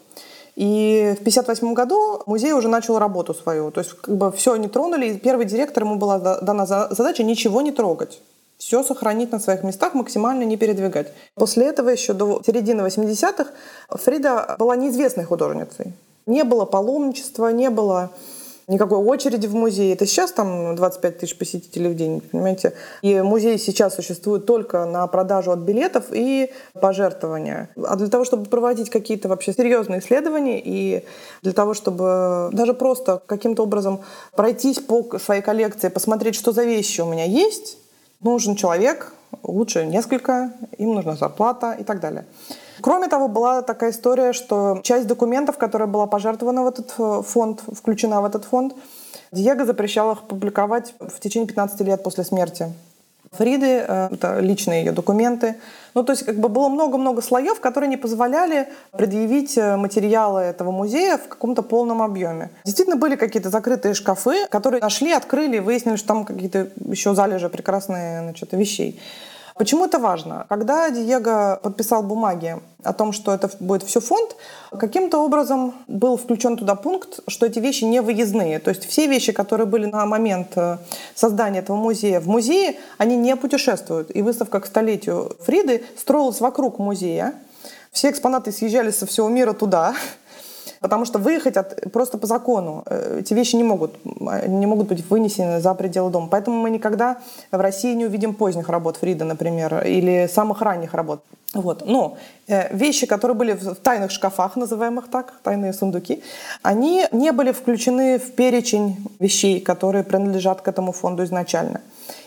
И 0.58 1.14
в 1.16 1.20
1958 1.20 1.72
году 1.72 2.22
музей 2.26 2.52
уже 2.52 2.66
начал 2.66 2.98
работу 2.98 3.32
свою. 3.32 3.70
То 3.70 3.78
есть 3.78 3.92
как 3.92 4.16
бы 4.16 4.32
все 4.32 4.54
они 4.54 4.66
тронули, 4.66 5.06
и 5.06 5.16
первый 5.16 5.46
директор 5.46 5.84
ему 5.84 5.94
была 5.94 6.18
дана 6.18 6.66
задача 6.66 7.22
ничего 7.22 7.62
не 7.62 7.70
трогать 7.70 8.20
все 8.58 8.82
сохранить 8.82 9.30
на 9.30 9.38
своих 9.38 9.62
местах, 9.62 9.94
максимально 9.94 10.42
не 10.42 10.56
передвигать. 10.56 11.12
После 11.36 11.66
этого 11.66 11.90
еще 11.90 12.12
до 12.12 12.42
середины 12.44 12.82
80-х 12.82 13.52
Фрида 13.88 14.56
была 14.58 14.74
неизвестной 14.74 15.24
художницей. 15.24 15.92
Не 16.26 16.42
было 16.42 16.64
паломничества, 16.64 17.52
не 17.52 17.70
было 17.70 18.10
никакой 18.68 18.98
очереди 18.98 19.46
в 19.46 19.54
музее. 19.54 19.94
Это 19.94 20.06
сейчас 20.06 20.30
там 20.32 20.76
25 20.76 21.18
тысяч 21.18 21.36
посетителей 21.36 21.88
в 21.88 21.96
день, 21.96 22.20
понимаете? 22.20 22.74
И 23.02 23.20
музей 23.22 23.58
сейчас 23.58 23.94
существует 23.96 24.46
только 24.46 24.84
на 24.84 25.06
продажу 25.06 25.50
от 25.50 25.60
билетов 25.60 26.06
и 26.12 26.52
пожертвования. 26.74 27.70
А 27.82 27.96
для 27.96 28.08
того, 28.08 28.24
чтобы 28.24 28.44
проводить 28.44 28.90
какие-то 28.90 29.28
вообще 29.28 29.52
серьезные 29.52 30.00
исследования 30.00 30.60
и 30.62 31.04
для 31.42 31.52
того, 31.52 31.74
чтобы 31.74 32.50
даже 32.52 32.74
просто 32.74 33.22
каким-то 33.26 33.62
образом 33.62 34.00
пройтись 34.36 34.78
по 34.78 35.18
своей 35.18 35.42
коллекции, 35.42 35.88
посмотреть, 35.88 36.34
что 36.34 36.52
за 36.52 36.64
вещи 36.64 37.00
у 37.00 37.06
меня 37.06 37.24
есть, 37.24 37.78
нужен 38.20 38.54
человек, 38.54 39.12
лучше 39.42 39.86
несколько, 39.86 40.52
им 40.76 40.94
нужна 40.94 41.16
зарплата 41.16 41.74
и 41.78 41.84
так 41.84 42.00
далее. 42.00 42.26
Кроме 42.80 43.08
того, 43.08 43.28
была 43.28 43.62
такая 43.62 43.90
история, 43.90 44.32
что 44.32 44.80
часть 44.82 45.06
документов, 45.06 45.58
которая 45.58 45.88
была 45.88 46.06
пожертвована 46.06 46.64
в 46.64 46.68
этот 46.68 46.94
э, 46.98 47.22
фонд, 47.26 47.62
включена 47.72 48.20
в 48.20 48.24
этот 48.24 48.44
фонд, 48.44 48.74
Диего 49.32 49.64
запрещал 49.64 50.12
их 50.12 50.22
публиковать 50.22 50.94
в 51.00 51.20
течение 51.20 51.46
15 51.46 51.80
лет 51.82 52.02
после 52.02 52.24
смерти. 52.24 52.72
Фриды, 53.32 53.84
э, 53.86 54.08
это 54.12 54.40
личные 54.40 54.84
ее 54.84 54.92
документы. 54.92 55.56
Ну, 55.94 56.02
то 56.02 56.12
есть 56.12 56.24
как 56.24 56.36
бы 56.36 56.48
было 56.48 56.68
много-много 56.68 57.20
слоев, 57.20 57.60
которые 57.60 57.90
не 57.90 57.96
позволяли 57.96 58.68
предъявить 58.92 59.58
э, 59.58 59.76
материалы 59.76 60.40
этого 60.40 60.70
музея 60.70 61.18
в 61.18 61.28
каком-то 61.28 61.62
полном 61.62 62.00
объеме. 62.00 62.50
Действительно 62.64 62.96
были 62.96 63.16
какие-то 63.16 63.50
закрытые 63.50 63.94
шкафы, 63.94 64.46
которые 64.48 64.80
нашли, 64.80 65.12
открыли 65.12 65.58
выяснили, 65.58 65.96
что 65.96 66.08
там 66.08 66.24
какие-то 66.24 66.68
еще 66.86 67.14
залежи 67.14 67.48
прекрасные 67.48 68.22
значит, 68.22 68.52
вещей. 68.52 68.98
Почему 69.58 69.86
это 69.86 69.98
важно? 69.98 70.46
Когда 70.48 70.88
Диего 70.88 71.58
подписал 71.60 72.04
бумаги 72.04 72.58
о 72.84 72.92
том, 72.92 73.12
что 73.12 73.34
это 73.34 73.50
будет 73.58 73.82
все 73.82 74.00
фонд, 74.00 74.36
каким-то 74.70 75.18
образом 75.18 75.74
был 75.88 76.16
включен 76.16 76.56
туда 76.56 76.76
пункт, 76.76 77.20
что 77.26 77.44
эти 77.44 77.58
вещи 77.58 77.82
не 77.82 78.00
выездные. 78.00 78.60
То 78.60 78.70
есть 78.70 78.88
все 78.88 79.08
вещи, 79.08 79.32
которые 79.32 79.66
были 79.66 79.86
на 79.86 80.06
момент 80.06 80.52
э, 80.54 80.78
создания 81.16 81.58
этого 81.58 81.76
музея 81.76 82.20
в 82.20 82.28
музее, 82.28 82.76
они 82.98 83.16
не 83.16 83.34
путешествуют. 83.34 84.14
И 84.14 84.22
выставка 84.22 84.60
к 84.60 84.66
столетию 84.66 85.36
Фриды 85.40 85.84
строилась 85.96 86.40
вокруг 86.40 86.78
музея. 86.78 87.34
Все 87.90 88.10
экспонаты 88.10 88.52
съезжали 88.52 88.92
со 88.92 89.06
всего 89.06 89.28
мира 89.28 89.54
туда. 89.54 89.96
Потому 90.80 91.04
что 91.04 91.18
выехать 91.18 91.56
от, 91.56 91.92
просто 91.92 92.18
по 92.18 92.26
закону 92.26 92.82
э, 92.86 93.18
эти 93.20 93.34
вещи 93.34 93.56
не 93.56 93.64
могут, 93.64 93.96
не 94.04 94.66
могут 94.66 94.88
быть 94.88 95.04
вынесены 95.10 95.60
за 95.60 95.74
пределы 95.74 96.10
дома. 96.10 96.28
Поэтому 96.30 96.60
мы 96.60 96.70
никогда 96.70 97.18
в 97.50 97.60
России 97.60 97.94
не 97.94 98.06
увидим 98.06 98.34
поздних 98.34 98.68
работ 98.68 98.96
Фрида, 98.96 99.24
например, 99.24 99.84
или 99.84 100.28
самых 100.32 100.62
ранних 100.62 100.94
работ. 100.94 101.20
Вот. 101.54 101.86
Но 101.86 102.18
э, 102.46 102.74
вещи, 102.76 103.06
которые 103.06 103.34
были 103.34 103.52
в 103.52 103.74
тайных 103.76 104.10
шкафах, 104.10 104.56
называемых 104.56 105.08
так, 105.08 105.32
тайные 105.42 105.72
сундуки, 105.72 106.22
они 106.62 107.06
не 107.12 107.32
были 107.32 107.52
включены 107.52 108.18
в 108.18 108.32
перечень 108.32 108.96
вещей, 109.18 109.60
которые 109.60 110.04
принадлежат 110.04 110.60
к 110.60 110.68
этому 110.68 110.92
фонду 110.92 111.24
изначально. 111.24 111.80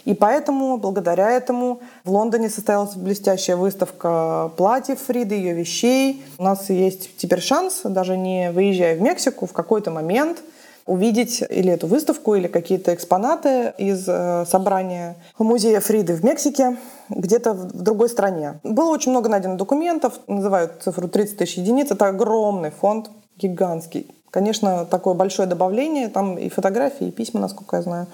И 0.05 0.13
поэтому, 0.13 0.77
благодаря 0.77 1.31
этому, 1.31 1.81
в 2.03 2.11
Лондоне 2.11 2.49
состоялась 2.49 2.95
блестящая 2.95 3.55
выставка 3.55 4.51
платьев 4.57 4.99
Фриды, 4.99 5.35
ее 5.35 5.53
вещей. 5.53 6.23
У 6.37 6.43
нас 6.43 6.69
есть 6.69 7.17
теперь 7.17 7.41
шанс, 7.41 7.81
даже 7.83 8.17
не 8.17 8.51
выезжая 8.51 8.95
в 8.95 9.01
Мексику, 9.01 9.45
в 9.45 9.53
какой-то 9.53 9.91
момент 9.91 10.39
увидеть 10.85 11.43
или 11.47 11.71
эту 11.71 11.87
выставку, 11.87 12.35
или 12.35 12.47
какие-то 12.47 12.93
экспонаты 12.93 13.73
из 13.77 14.05
э, 14.07 14.45
собрания 14.49 15.15
музея 15.37 15.79
Фриды 15.79 16.15
в 16.15 16.23
Мексике 16.23 16.77
где-то 17.09 17.53
в 17.53 17.81
другой 17.81 18.09
стране. 18.09 18.59
Было 18.63 18.89
очень 18.89 19.11
много 19.11 19.29
найдено 19.29 19.55
документов, 19.55 20.19
называют 20.27 20.81
цифру 20.83 21.07
30 21.07 21.37
тысяч 21.37 21.57
единиц. 21.57 21.91
Это 21.91 22.07
огромный 22.07 22.71
фонд, 22.71 23.11
гигантский. 23.37 24.07
Конечно, 24.31 24.85
такое 24.85 25.13
большое 25.13 25.47
добавление, 25.47 26.09
там 26.09 26.37
и 26.37 26.49
фотографии, 26.49 27.07
и 27.07 27.11
письма, 27.11 27.41
насколько 27.41 27.75
я 27.75 27.83
знаю 27.83 28.07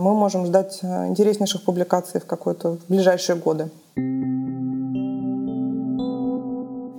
мы 0.00 0.14
можем 0.14 0.46
ждать 0.46 0.78
э, 0.82 1.06
интереснейших 1.08 1.62
публикаций 1.62 2.20
в 2.20 2.26
какой-то 2.26 2.78
в 2.78 2.86
ближайшие 2.88 3.36
годы. 3.36 3.70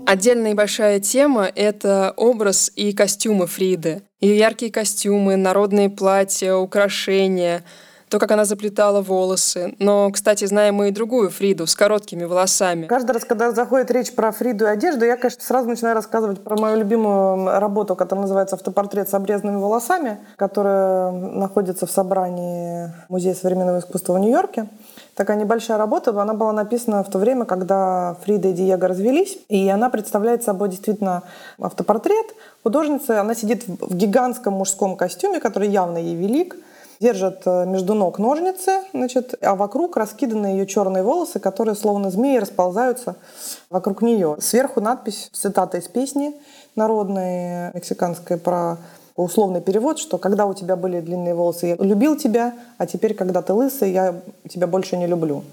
Отдельная 0.05 0.53
большая 0.53 0.99
тема— 0.99 1.49
это 1.55 2.13
образ 2.15 2.71
и 2.75 2.93
костюмы 2.93 3.47
Фриды. 3.47 4.03
Ее 4.19 4.37
яркие 4.37 4.71
костюмы, 4.71 5.35
народные 5.35 5.89
платья, 5.89 6.55
украшения. 6.55 7.63
То, 8.11 8.19
как 8.19 8.31
она 8.31 8.43
заплетала 8.43 9.01
волосы. 9.01 9.73
Но, 9.79 10.11
кстати, 10.11 10.43
знаем 10.43 10.75
мы 10.75 10.89
и 10.89 10.91
другую 10.91 11.29
Фриду 11.29 11.65
с 11.65 11.75
короткими 11.75 12.25
волосами. 12.25 12.85
Каждый 12.87 13.11
раз, 13.11 13.23
когда 13.23 13.51
заходит 13.53 13.89
речь 13.89 14.13
про 14.13 14.33
Фриду 14.33 14.65
и 14.65 14.67
одежду, 14.67 15.05
я, 15.05 15.15
конечно, 15.15 15.41
сразу 15.41 15.69
начинаю 15.69 15.95
рассказывать 15.95 16.43
про 16.43 16.57
мою 16.57 16.77
любимую 16.77 17.57
работу, 17.57 17.95
которая 17.95 18.23
называется 18.23 18.57
«Автопортрет 18.57 19.07
с 19.07 19.13
обрезанными 19.13 19.55
волосами», 19.55 20.19
которая 20.35 21.11
находится 21.11 21.85
в 21.85 21.91
собрании 21.91 22.91
Музея 23.07 23.33
современного 23.33 23.79
искусства 23.79 24.13
в 24.15 24.19
Нью-Йорке 24.19 24.67
такая 25.15 25.37
небольшая 25.37 25.77
работа. 25.77 26.19
Она 26.19 26.33
была 26.33 26.51
написана 26.51 27.03
в 27.03 27.09
то 27.09 27.19
время, 27.19 27.45
когда 27.45 28.15
Фрида 28.23 28.49
и 28.49 28.53
Диего 28.53 28.87
развелись. 28.87 29.37
И 29.49 29.69
она 29.69 29.89
представляет 29.89 30.43
собой 30.43 30.69
действительно 30.69 31.23
автопортрет 31.59 32.33
художницы. 32.63 33.11
Она 33.11 33.35
сидит 33.35 33.63
в 33.67 33.95
гигантском 33.95 34.53
мужском 34.53 34.95
костюме, 34.95 35.39
который 35.39 35.69
явно 35.69 35.97
ей 35.97 36.15
велик 36.15 36.55
держит 37.01 37.41
э, 37.45 37.65
между 37.65 37.95
ног 37.95 38.19
ножницы, 38.19 38.83
значит, 38.93 39.33
а 39.41 39.55
вокруг 39.55 39.97
раскиданы 39.97 40.47
ее 40.47 40.67
черные 40.67 41.03
волосы, 41.03 41.39
которые 41.39 41.75
словно 41.75 42.11
змеи 42.11 42.37
расползаются 42.37 43.15
вокруг 43.71 44.03
нее. 44.03 44.37
Сверху 44.39 44.79
надпись, 44.81 45.29
цитата 45.33 45.79
из 45.79 45.87
песни 45.87 46.33
народной 46.75 47.73
мексиканской 47.73 48.37
про 48.37 48.77
условный 49.15 49.61
перевод, 49.61 49.97
что 49.97 50.19
когда 50.19 50.45
у 50.45 50.53
тебя 50.53 50.75
были 50.75 51.01
длинные 51.01 51.33
волосы, 51.33 51.67
я 51.67 51.75
любил 51.75 52.15
тебя, 52.15 52.53
а 52.77 52.85
теперь, 52.85 53.15
когда 53.15 53.41
ты 53.41 53.53
лысый, 53.53 53.91
я 53.91 54.21
тебя 54.47 54.67
больше 54.67 54.95
не 54.95 55.07
люблю. 55.07 55.43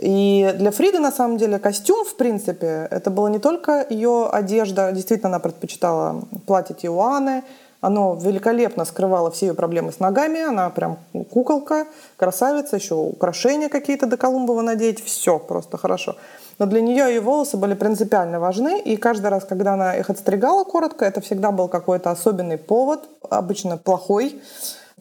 И 0.00 0.54
для 0.56 0.70
Фриды, 0.70 1.00
на 1.00 1.10
самом 1.10 1.36
деле, 1.36 1.58
костюм, 1.58 2.04
в 2.04 2.14
принципе, 2.14 2.86
это 2.90 3.10
была 3.10 3.28
не 3.28 3.40
только 3.40 3.84
ее 3.88 4.28
одежда. 4.30 4.92
Действительно, 4.92 5.30
она 5.30 5.38
предпочитала 5.40 6.22
платье 6.46 6.76
Тиуаны. 6.76 7.42
Оно 7.80 8.14
великолепно 8.14 8.84
скрывало 8.84 9.30
все 9.30 9.46
ее 9.46 9.54
проблемы 9.54 9.92
с 9.92 10.00
ногами. 10.00 10.40
Она 10.40 10.68
прям 10.70 10.98
куколка, 11.30 11.86
красавица, 12.16 12.76
еще 12.76 12.94
украшения 12.94 13.68
какие-то 13.68 14.06
до 14.06 14.16
Колумбова 14.16 14.60
надеть. 14.60 15.02
Все 15.02 15.38
просто 15.38 15.78
хорошо. 15.78 16.16
Но 16.58 16.66
для 16.66 16.82
нее 16.82 17.06
ее 17.06 17.20
волосы 17.22 17.56
были 17.56 17.72
принципиально 17.72 18.38
важны, 18.38 18.80
и 18.80 18.98
каждый 18.98 19.28
раз, 19.28 19.46
когда 19.46 19.72
она 19.72 19.96
их 19.96 20.10
отстригала 20.10 20.64
коротко, 20.64 21.06
это 21.06 21.22
всегда 21.22 21.52
был 21.52 21.68
какой-то 21.68 22.10
особенный 22.10 22.58
повод, 22.58 23.08
обычно 23.30 23.78
плохой, 23.78 24.42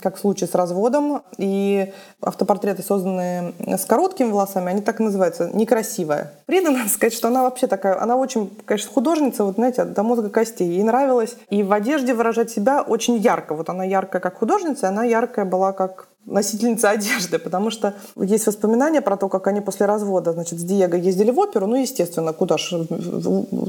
как 0.02 0.18
в 0.18 0.20
случае 0.20 0.48
с 0.48 0.56
разводом. 0.56 1.22
И 1.38 1.94
автопортреты, 2.22 2.84
созданные 2.84 3.54
с 3.66 3.86
короткими 3.86 4.30
волосами, 4.30 4.70
они 4.70 4.82
так 4.82 5.00
и 5.00 5.04
называются, 5.04 5.50
некрасивая. 5.54 6.34
Фрида, 6.48 6.72
надо 6.72 6.90
сказать, 6.90 7.14
что 7.14 7.28
она 7.30 7.44
вообще 7.44 7.68
такая, 7.68 8.02
она 8.02 8.18
очень, 8.18 8.52
конечно, 8.66 8.92
художница, 8.92 9.44
вот 9.44 9.56
знаете, 9.56 9.86
до 9.86 10.04
мозга 10.04 10.30
костей. 10.30 10.68
Ей 10.68 10.84
нравилось 10.84 11.36
и 11.50 11.64
в 11.64 11.72
одежде 11.72 12.14
выражать 12.14 12.52
себя 12.52 12.82
очень 12.82 13.18
ярко. 13.18 13.54
Вот 13.56 13.70
она 13.70 13.84
яркая 13.84 14.22
как 14.22 14.40
художница, 14.40 14.90
она 14.90 15.04
яркая 15.04 15.46
была 15.46 15.72
как 15.72 16.09
носительница 16.26 16.90
одежды, 16.90 17.40
потому 17.40 17.72
что 17.72 17.94
есть 18.16 18.46
воспоминания 18.46 19.02
про 19.02 19.18
то, 19.18 19.30
как 19.30 19.48
они 19.48 19.62
после 19.62 19.86
развода, 19.86 20.34
значит, 20.34 20.60
с 20.60 20.64
Диего 20.64 20.96
ездили 20.96 21.32
в 21.32 21.40
оперу, 21.40 21.66
ну, 21.68 21.76
естественно, 21.76 22.34
куда 22.34 22.58
же, 22.58 22.86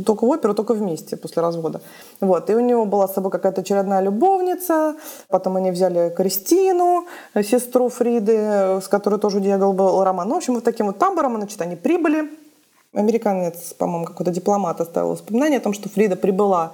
только 0.05 0.25
в 0.25 0.29
оперу, 0.29 0.55
только 0.55 0.75
вместе 0.75 1.17
после 1.17 1.43
развода. 1.43 1.81
Вот, 2.21 2.51
и 2.51 2.55
у 2.55 2.61
него 2.61 2.85
была 2.85 3.09
с 3.09 3.15
собой 3.15 3.31
какая-то 3.31 3.63
очередная 3.63 4.01
любовница, 4.01 4.97
потом 5.29 5.57
они 5.57 5.71
взяли 5.71 6.13
Кристину, 6.15 7.07
сестру 7.35 7.89
Фриды, 7.89 8.81
с 8.83 8.89
которой 8.89 9.19
тоже 9.19 9.39
у 9.39 9.41
Диего 9.41 9.73
был 9.73 10.05
роман. 10.05 10.29
Ну, 10.29 10.35
в 10.35 10.39
общем, 10.39 10.55
вот 10.55 10.65
таким 10.65 10.87
вот 10.87 10.99
тамбуром, 10.99 11.37
значит, 11.37 11.61
они 11.63 11.77
прибыли. 11.77 12.31
Американец, 12.93 13.73
по-моему, 13.75 14.05
какой-то 14.05 14.33
дипломат 14.33 14.81
оставил 14.81 15.11
воспоминание 15.11 15.59
о 15.59 15.63
том, 15.63 15.73
что 15.73 15.89
Фрида 15.89 16.17
прибыла 16.17 16.73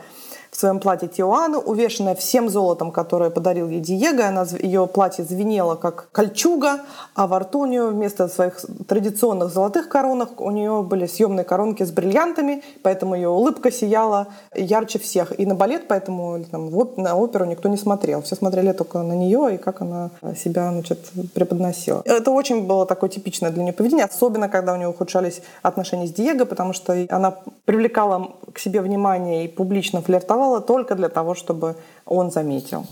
в 0.56 0.58
своем 0.58 0.80
платье 0.80 1.06
Тиуану, 1.06 1.58
увешанная 1.58 2.14
всем 2.14 2.48
золотом, 2.48 2.90
которое 2.90 3.28
подарил 3.28 3.68
ей 3.68 3.80
Диего. 3.80 4.26
Она, 4.26 4.46
ее 4.58 4.86
платье 4.86 5.22
звенело, 5.22 5.74
как 5.74 6.08
кольчуга, 6.12 6.80
а 7.14 7.26
во 7.26 7.40
рту 7.40 7.66
вместо 7.66 8.28
своих 8.28 8.58
традиционных 8.88 9.50
золотых 9.50 9.90
коронок 9.90 10.40
у 10.40 10.50
нее 10.50 10.82
были 10.82 11.06
съемные 11.06 11.44
коронки 11.44 11.82
с 11.82 11.90
бриллиантами, 11.90 12.62
поэтому 12.82 13.14
ее 13.14 13.28
улыбка 13.28 13.70
сияла 13.70 14.28
ярче 14.54 14.98
всех. 14.98 15.38
И 15.38 15.44
на 15.44 15.54
балет, 15.54 15.88
поэтому 15.88 16.42
там, 16.50 16.70
на 16.96 17.16
оперу 17.16 17.44
никто 17.44 17.68
не 17.68 17.76
смотрел. 17.76 18.22
Все 18.22 18.34
смотрели 18.34 18.72
только 18.72 19.02
на 19.02 19.12
нее 19.12 19.56
и 19.56 19.58
как 19.58 19.82
она 19.82 20.10
себя 20.36 20.70
значит, 20.70 21.00
преподносила. 21.34 22.00
Это 22.06 22.30
очень 22.30 22.66
было 22.66 22.86
такое 22.86 23.10
типичное 23.10 23.50
для 23.50 23.62
нее 23.62 23.72
поведение, 23.74 24.06
особенно 24.06 24.48
когда 24.48 24.72
у 24.72 24.76
нее 24.76 24.88
ухудшались 24.88 25.42
отношения 25.60 26.06
с 26.06 26.12
Диего, 26.12 26.46
потому 26.46 26.72
что 26.72 26.96
она 27.10 27.34
привлекала 27.66 28.30
к 28.54 28.58
себе 28.58 28.80
внимание 28.80 29.44
и 29.44 29.48
публично 29.48 30.00
флиртовала 30.00 30.45
делала 30.46 30.60
только 30.60 30.94
для 30.94 31.08
того, 31.08 31.34
чтобы 31.34 31.76
он 32.04 32.30
заметил. 32.30 32.86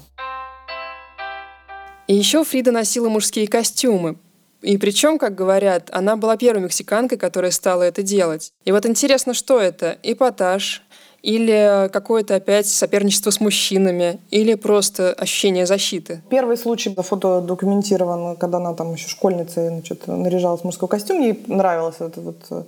И 2.06 2.14
еще 2.14 2.44
Фрида 2.44 2.72
носила 2.72 3.08
мужские 3.08 3.46
костюмы. 3.46 4.16
И 4.60 4.78
причем, 4.78 5.18
как 5.18 5.34
говорят, 5.34 5.90
она 5.92 6.16
была 6.16 6.36
первой 6.36 6.62
мексиканкой, 6.62 7.18
которая 7.18 7.50
стала 7.50 7.82
это 7.82 8.02
делать. 8.02 8.52
И 8.64 8.72
вот 8.72 8.86
интересно, 8.86 9.34
что 9.34 9.60
это? 9.60 9.98
Эпатаж, 10.02 10.82
или 11.22 11.88
какое-то 11.92 12.34
опять 12.34 12.66
соперничество 12.66 13.30
с 13.30 13.40
мужчинами, 13.40 14.20
или 14.30 14.54
просто 14.54 15.12
ощущение 15.12 15.66
защиты? 15.66 16.22
Первый 16.30 16.56
случай 16.56 16.94
фото 16.94 17.40
документирован, 17.40 18.36
когда 18.36 18.58
она 18.58 18.74
там 18.74 18.94
еще 18.94 19.08
школьницей 19.08 19.68
значит, 19.68 20.06
наряжалась 20.06 20.62
в 20.62 20.64
мужской 20.64 20.88
костюм, 20.88 21.20
ей 21.20 21.44
нравилось 21.46 21.96
это 22.00 22.20
вот 22.20 22.66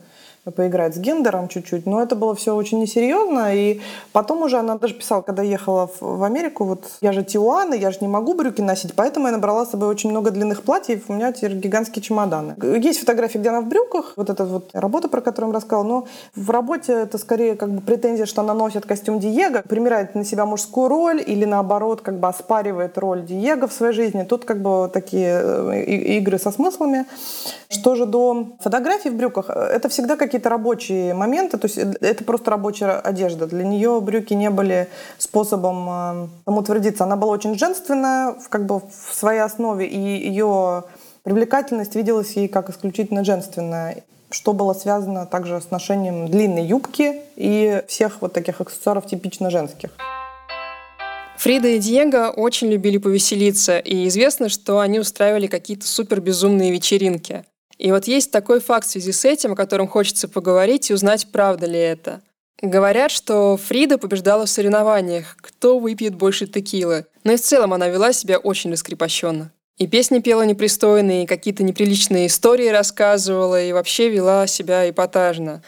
поиграть 0.50 0.94
с 0.94 0.98
гендером 0.98 1.48
чуть-чуть, 1.48 1.86
но 1.86 2.02
это 2.02 2.14
было 2.16 2.34
все 2.34 2.54
очень 2.54 2.80
несерьезно, 2.80 3.54
и 3.54 3.80
потом 4.12 4.42
уже 4.42 4.58
она 4.58 4.76
даже 4.76 4.94
писала, 4.94 5.22
когда 5.22 5.42
ехала 5.42 5.90
в 6.00 6.22
Америку, 6.22 6.64
вот 6.64 6.84
я 7.00 7.12
же 7.12 7.24
Тиуана, 7.24 7.74
я 7.74 7.90
же 7.90 7.98
не 8.00 8.08
могу 8.08 8.34
брюки 8.34 8.60
носить, 8.60 8.94
поэтому 8.94 9.26
я 9.26 9.32
набрала 9.32 9.66
с 9.66 9.70
собой 9.70 9.88
очень 9.88 10.10
много 10.10 10.30
длинных 10.30 10.62
платьев, 10.62 11.04
у 11.08 11.12
меня 11.12 11.32
теперь 11.32 11.54
гигантские 11.54 12.02
чемоданы. 12.02 12.54
Есть 12.62 13.00
фотографии, 13.00 13.38
где 13.38 13.48
она 13.48 13.60
в 13.60 13.66
брюках, 13.66 14.12
вот 14.16 14.30
эта 14.30 14.44
вот 14.44 14.70
работа, 14.72 15.08
про 15.08 15.20
которую 15.20 15.52
я 15.52 15.56
рассказала, 15.56 15.84
но 15.84 16.06
в 16.34 16.50
работе 16.50 16.92
это 16.92 17.18
скорее 17.18 17.56
как 17.56 17.70
бы 17.70 17.80
претензия, 17.80 18.26
что 18.26 18.42
она 18.42 18.54
носит 18.54 18.86
костюм 18.86 19.18
Диего, 19.18 19.62
примеряет 19.62 20.14
на 20.14 20.24
себя 20.24 20.46
мужскую 20.46 20.88
роль 20.88 21.22
или 21.26 21.44
наоборот 21.44 22.00
как 22.00 22.18
бы 22.18 22.28
оспаривает 22.28 22.98
роль 22.98 23.24
Диего 23.24 23.66
в 23.66 23.72
своей 23.72 23.92
жизни. 23.92 24.22
Тут 24.22 24.44
как 24.44 24.60
бы 24.60 24.90
такие 24.92 25.40
э, 25.42 25.82
игры 26.18 26.38
со 26.38 26.50
смыслами. 26.50 27.06
Что 27.68 27.94
же 27.94 28.06
до 28.06 28.56
фотографий 28.60 29.10
в 29.10 29.14
брюках, 29.14 29.50
это 29.50 29.88
всегда 29.88 30.16
какие-то 30.36 30.50
рабочие 30.50 31.14
моменты, 31.14 31.56
то 31.56 31.66
есть 31.66 31.78
это 31.78 32.24
просто 32.24 32.50
рабочая 32.50 32.98
одежда. 32.98 33.46
Для 33.46 33.64
нее 33.64 34.00
брюки 34.02 34.34
не 34.34 34.50
были 34.50 34.88
способом 35.16 35.88
э, 35.88 36.28
самоутвердиться. 36.44 37.04
Она 37.04 37.16
была 37.16 37.32
очень 37.32 37.56
женственная, 37.58 38.34
как 38.50 38.66
бы 38.66 38.80
в 38.80 39.14
своей 39.14 39.40
основе, 39.40 39.86
и 39.86 39.98
ее 39.98 40.84
привлекательность 41.22 41.94
виделась 41.94 42.32
ей 42.32 42.48
как 42.48 42.70
исключительно 42.70 43.24
женственная 43.24 44.02
что 44.28 44.52
было 44.52 44.74
связано 44.74 45.24
также 45.24 45.60
с 45.60 45.70
ношением 45.70 46.28
длинной 46.28 46.66
юбки 46.66 47.20
и 47.36 47.82
всех 47.86 48.20
вот 48.20 48.32
таких 48.32 48.60
аксессуаров 48.60 49.06
типично 49.06 49.50
женских. 49.50 49.90
Фрида 51.38 51.68
и 51.68 51.78
Диего 51.78 52.30
очень 52.36 52.66
любили 52.68 52.98
повеселиться, 52.98 53.78
и 53.78 54.08
известно, 54.08 54.48
что 54.48 54.80
они 54.80 54.98
устраивали 54.98 55.46
какие-то 55.46 55.86
супер 55.86 56.20
безумные 56.20 56.72
вечеринки. 56.72 57.44
И 57.78 57.92
вот 57.92 58.06
есть 58.06 58.30
такой 58.30 58.60
факт 58.60 58.86
в 58.86 58.90
связи 58.90 59.12
с 59.12 59.24
этим, 59.24 59.52
о 59.52 59.56
котором 59.56 59.88
хочется 59.88 60.28
поговорить 60.28 60.90
и 60.90 60.94
узнать, 60.94 61.28
правда 61.30 61.66
ли 61.66 61.78
это. 61.78 62.22
Говорят, 62.62 63.10
что 63.10 63.58
Фрида 63.58 63.98
побеждала 63.98 64.46
в 64.46 64.50
соревнованиях, 64.50 65.36
кто 65.40 65.78
выпьет 65.78 66.14
больше 66.14 66.46
текилы. 66.46 67.04
Но 67.22 67.32
и 67.32 67.36
в 67.36 67.42
целом 67.42 67.74
она 67.74 67.88
вела 67.88 68.12
себя 68.12 68.38
очень 68.38 68.72
раскрепощенно. 68.72 69.52
И 69.76 69.86
песни 69.86 70.20
пела 70.20 70.42
непристойные, 70.42 71.24
и 71.24 71.26
какие-то 71.26 71.62
неприличные 71.62 72.28
истории 72.28 72.68
рассказывала, 72.68 73.62
и 73.62 73.72
вообще 73.72 74.08
вела 74.08 74.46
себя 74.46 74.88
эпатажно. 74.88 75.62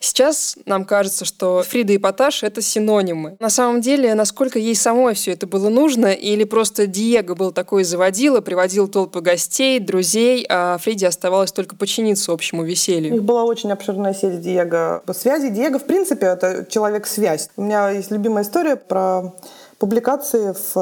Сейчас 0.00 0.56
нам 0.66 0.84
кажется, 0.84 1.24
что 1.24 1.62
Фрида 1.62 1.94
и 1.94 1.98
Поташ— 1.98 2.42
это 2.44 2.60
синонимы. 2.60 3.36
На 3.40 3.48
самом 3.48 3.80
деле, 3.80 4.14
насколько 4.14 4.58
ей 4.58 4.74
самой 4.74 5.14
все 5.14 5.32
это 5.32 5.46
было 5.46 5.70
нужно, 5.70 6.12
или 6.12 6.44
просто 6.44 6.86
Диего 6.86 7.34
был 7.34 7.52
такой 7.52 7.84
заводила, 7.84 8.40
приводил 8.40 8.88
толпы 8.88 9.20
гостей, 9.20 9.78
друзей, 9.80 10.44
а 10.48 10.78
Фриде 10.78 11.06
оставалось 11.06 11.52
только 11.52 11.76
подчиниться 11.76 12.32
общему 12.32 12.64
веселью. 12.64 13.12
У 13.12 13.14
них 13.14 13.24
была 13.24 13.44
очень 13.44 13.72
обширная 13.72 14.14
сеть 14.14 14.40
Диего 14.40 15.02
связи. 15.14 15.48
Диего, 15.48 15.78
в 15.78 15.84
принципе, 15.84 16.26
это 16.26 16.66
человек-связь. 16.68 17.48
У 17.56 17.62
меня 17.62 17.90
есть 17.90 18.10
любимая 18.10 18.44
история 18.44 18.76
про 18.76 19.32
публикации 19.78 20.52
в 20.52 20.76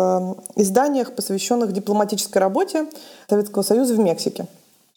э, 0.56 0.60
изданиях, 0.60 1.14
посвященных 1.14 1.72
дипломатической 1.72 2.38
работе 2.38 2.86
Советского 3.28 3.62
Союза 3.62 3.94
в 3.94 3.98
Мексике. 3.98 4.46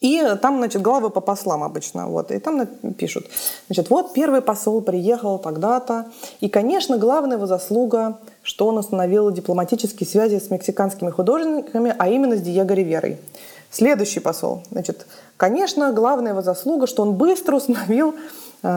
И 0.01 0.21
там, 0.41 0.57
значит, 0.57 0.81
главы 0.81 1.09
по 1.09 1.21
послам 1.21 1.63
обычно. 1.63 2.07
Вот, 2.07 2.31
и 2.31 2.39
там 2.39 2.65
пишут, 2.97 3.27
значит, 3.67 3.89
вот 3.89 4.13
первый 4.13 4.41
посол 4.41 4.81
приехал 4.81 5.39
тогда-то. 5.39 6.05
И, 6.41 6.49
конечно, 6.49 6.97
главная 6.97 7.37
его 7.37 7.47
заслуга, 7.47 8.19
что 8.43 8.67
он 8.67 8.77
установил 8.77 9.31
дипломатические 9.31 10.07
связи 10.07 10.39
с 10.39 10.49
мексиканскими 10.49 11.09
художниками, 11.09 11.95
а 11.97 12.09
именно 12.09 12.35
с 12.35 12.41
Диего 12.41 12.73
Риверой. 12.73 13.17
Следующий 13.71 14.19
посол. 14.19 14.63
Значит, 14.71 15.07
конечно, 15.37 15.91
главная 15.91 16.31
его 16.31 16.41
заслуга, 16.41 16.87
что 16.87 17.01
он 17.01 17.15
быстро 17.15 17.55
установил 17.55 18.15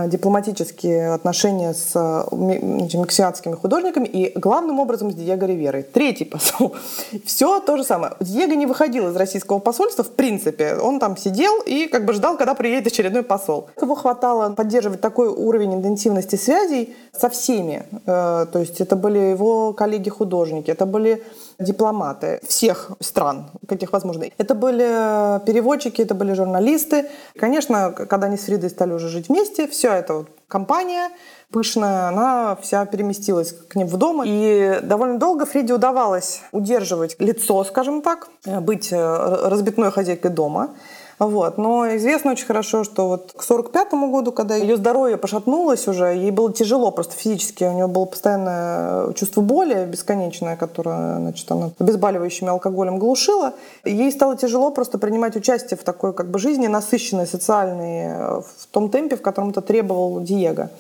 дипломатические 0.09 1.15
отношения 1.15 1.73
с 1.73 1.93
э, 1.95 2.37
мексиканскими 2.37 3.55
художниками 3.55 4.07
и 4.07 4.39
главным 4.39 4.81
образом 4.81 5.11
с 5.11 5.15
Диего 5.15 5.45
Риверой. 5.45 5.83
Третий 5.83 6.25
посол. 6.25 6.77
Все 7.25 7.61
то 7.61 7.77
же 7.77 7.85
самое. 7.85 8.13
Диего 8.21 8.53
не 8.53 8.67
выходил 8.67 9.09
из 9.09 9.17
российского 9.17 9.61
посольства 9.61 10.05
в 10.05 10.11
принципе. 10.11 10.75
Он 10.75 11.01
там 11.01 11.17
сидел 11.17 11.61
и 11.65 11.87
как 11.87 12.05
бы 12.05 12.13
ждал, 12.13 12.37
когда 12.37 12.55
приедет 12.55 12.87
очередной 12.89 13.23
посол. 13.23 13.71
Его 13.81 13.95
хватало 13.95 14.51
поддерживать 14.51 15.01
такой 15.01 15.29
уровень 15.29 15.75
интенсивности 15.75 16.37
связей 16.37 16.95
со 17.19 17.29
всеми. 17.29 17.85
То 18.05 18.49
есть 18.55 18.81
это 18.81 18.97
были 18.97 19.19
его 19.19 19.73
коллеги-художники, 19.73 20.71
это 20.71 20.87
были 20.87 21.23
дипломаты 21.59 22.41
всех 22.47 22.93
стран, 23.01 23.51
каких 23.67 23.93
возможно. 23.93 24.25
Это 24.39 24.55
были 24.55 25.45
переводчики, 25.45 26.03
это 26.03 26.15
были 26.15 26.33
журналисты. 26.33 27.07
Конечно, 27.39 27.93
когда 27.93 28.29
они 28.29 28.37
с 28.37 28.45
Фридой 28.45 28.71
стали 28.71 28.93
уже 28.93 29.09
жить 29.09 29.29
вместе, 29.29 29.67
все 29.67 29.93
это 29.93 30.15
вот 30.15 30.29
компания 30.47 31.11
пышная, 31.51 32.09
она 32.09 32.57
вся 32.63 32.87
переместилась 32.87 33.53
к 33.53 33.75
ним 33.75 33.87
в 33.89 33.97
дом. 33.97 34.23
И 34.25 34.81
довольно 34.83 35.19
долго 35.19 35.47
Фриде 35.47 35.75
удавалось 35.75 36.43
удерживать 36.53 37.17
лицо, 37.19 37.65
скажем 37.65 38.03
так, 38.03 38.29
быть 38.45 38.93
разбитной 38.93 39.91
хозяйкой 39.91 40.31
дома. 40.31 40.75
Вот. 41.19 41.59
Но 41.59 41.97
известно 41.97 42.33
очень 42.33 42.47
хорошо, 42.47 42.85
что 42.85 43.09
вот 43.09 43.33
к 43.37 43.43
45 43.43 43.93
году, 44.11 44.33
когда 44.33 44.55
ее 44.55 44.77
здоровье 44.77 45.17
пошатнулось 45.17 45.89
уже, 45.89 46.07
ей 46.15 46.31
было 46.31 46.53
тяжело 46.53 46.91
просто 46.93 47.15
физически, 47.15 47.65
у 47.65 47.73
нее 47.73 47.89
было 47.89 48.05
постоянное 48.05 49.13
чувство 49.15 49.41
боли 49.41 49.85
бесконечное, 49.87 50.57
которое 50.57 51.17
значит, 51.17 51.51
она 51.51 51.71
обезболивающими 51.79 52.49
алкоголем 52.49 52.99
глушила. 52.99 53.55
Ей 53.85 54.13
стало 54.13 54.37
тяжело 54.37 54.71
просто 54.71 54.99
принимать 54.99 55.35
участие 55.35 55.77
в 55.77 55.83
такой 55.83 56.13
как 56.13 56.31
бы 56.31 56.39
жизни 56.39 56.69
насыщенной, 56.69 57.27
социальной, 57.27 58.41
в 58.41 58.67
том 58.71 58.89
темпе, 58.91 59.17
в 59.17 59.23
котором 59.23 59.51
это 59.51 59.61
требовал 59.61 60.21
Диего. 60.21 60.71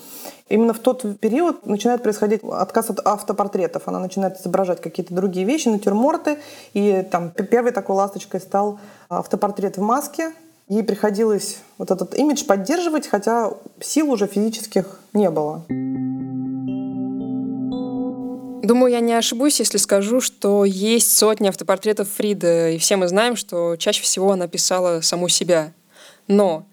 Именно 0.48 0.72
в 0.72 0.78
тот 0.78 1.04
период 1.20 1.66
начинает 1.66 2.02
происходить 2.02 2.40
отказ 2.42 2.88
от 2.90 3.06
автопортретов. 3.06 3.82
Она 3.86 3.98
начинает 3.98 4.40
изображать 4.40 4.80
какие-то 4.80 5.12
другие 5.12 5.44
вещи, 5.44 5.68
натюрморты. 5.68 6.38
И 6.72 7.06
там 7.10 7.30
первой 7.30 7.72
такой 7.72 7.96
ласточкой 7.96 8.40
стал 8.40 8.78
автопортрет 9.08 9.76
в 9.76 9.82
маске. 9.82 10.32
Ей 10.68 10.82
приходилось 10.82 11.58
вот 11.78 11.90
этот 11.90 12.14
имидж 12.14 12.44
поддерживать, 12.44 13.06
хотя 13.06 13.52
сил 13.80 14.10
уже 14.10 14.26
физических 14.26 15.00
не 15.14 15.30
было. 15.30 15.64
Думаю, 18.62 18.92
я 18.92 19.00
не 19.00 19.14
ошибусь, 19.14 19.60
если 19.60 19.78
скажу, 19.78 20.20
что 20.20 20.66
есть 20.66 21.16
сотни 21.16 21.48
автопортретов 21.48 22.10
Фриды, 22.10 22.74
и 22.74 22.78
все 22.78 22.96
мы 22.96 23.08
знаем, 23.08 23.34
что 23.34 23.76
чаще 23.76 24.02
всего 24.02 24.32
она 24.32 24.46
писала 24.46 25.00
саму 25.00 25.28
себя. 25.28 25.72
Но 26.26 26.66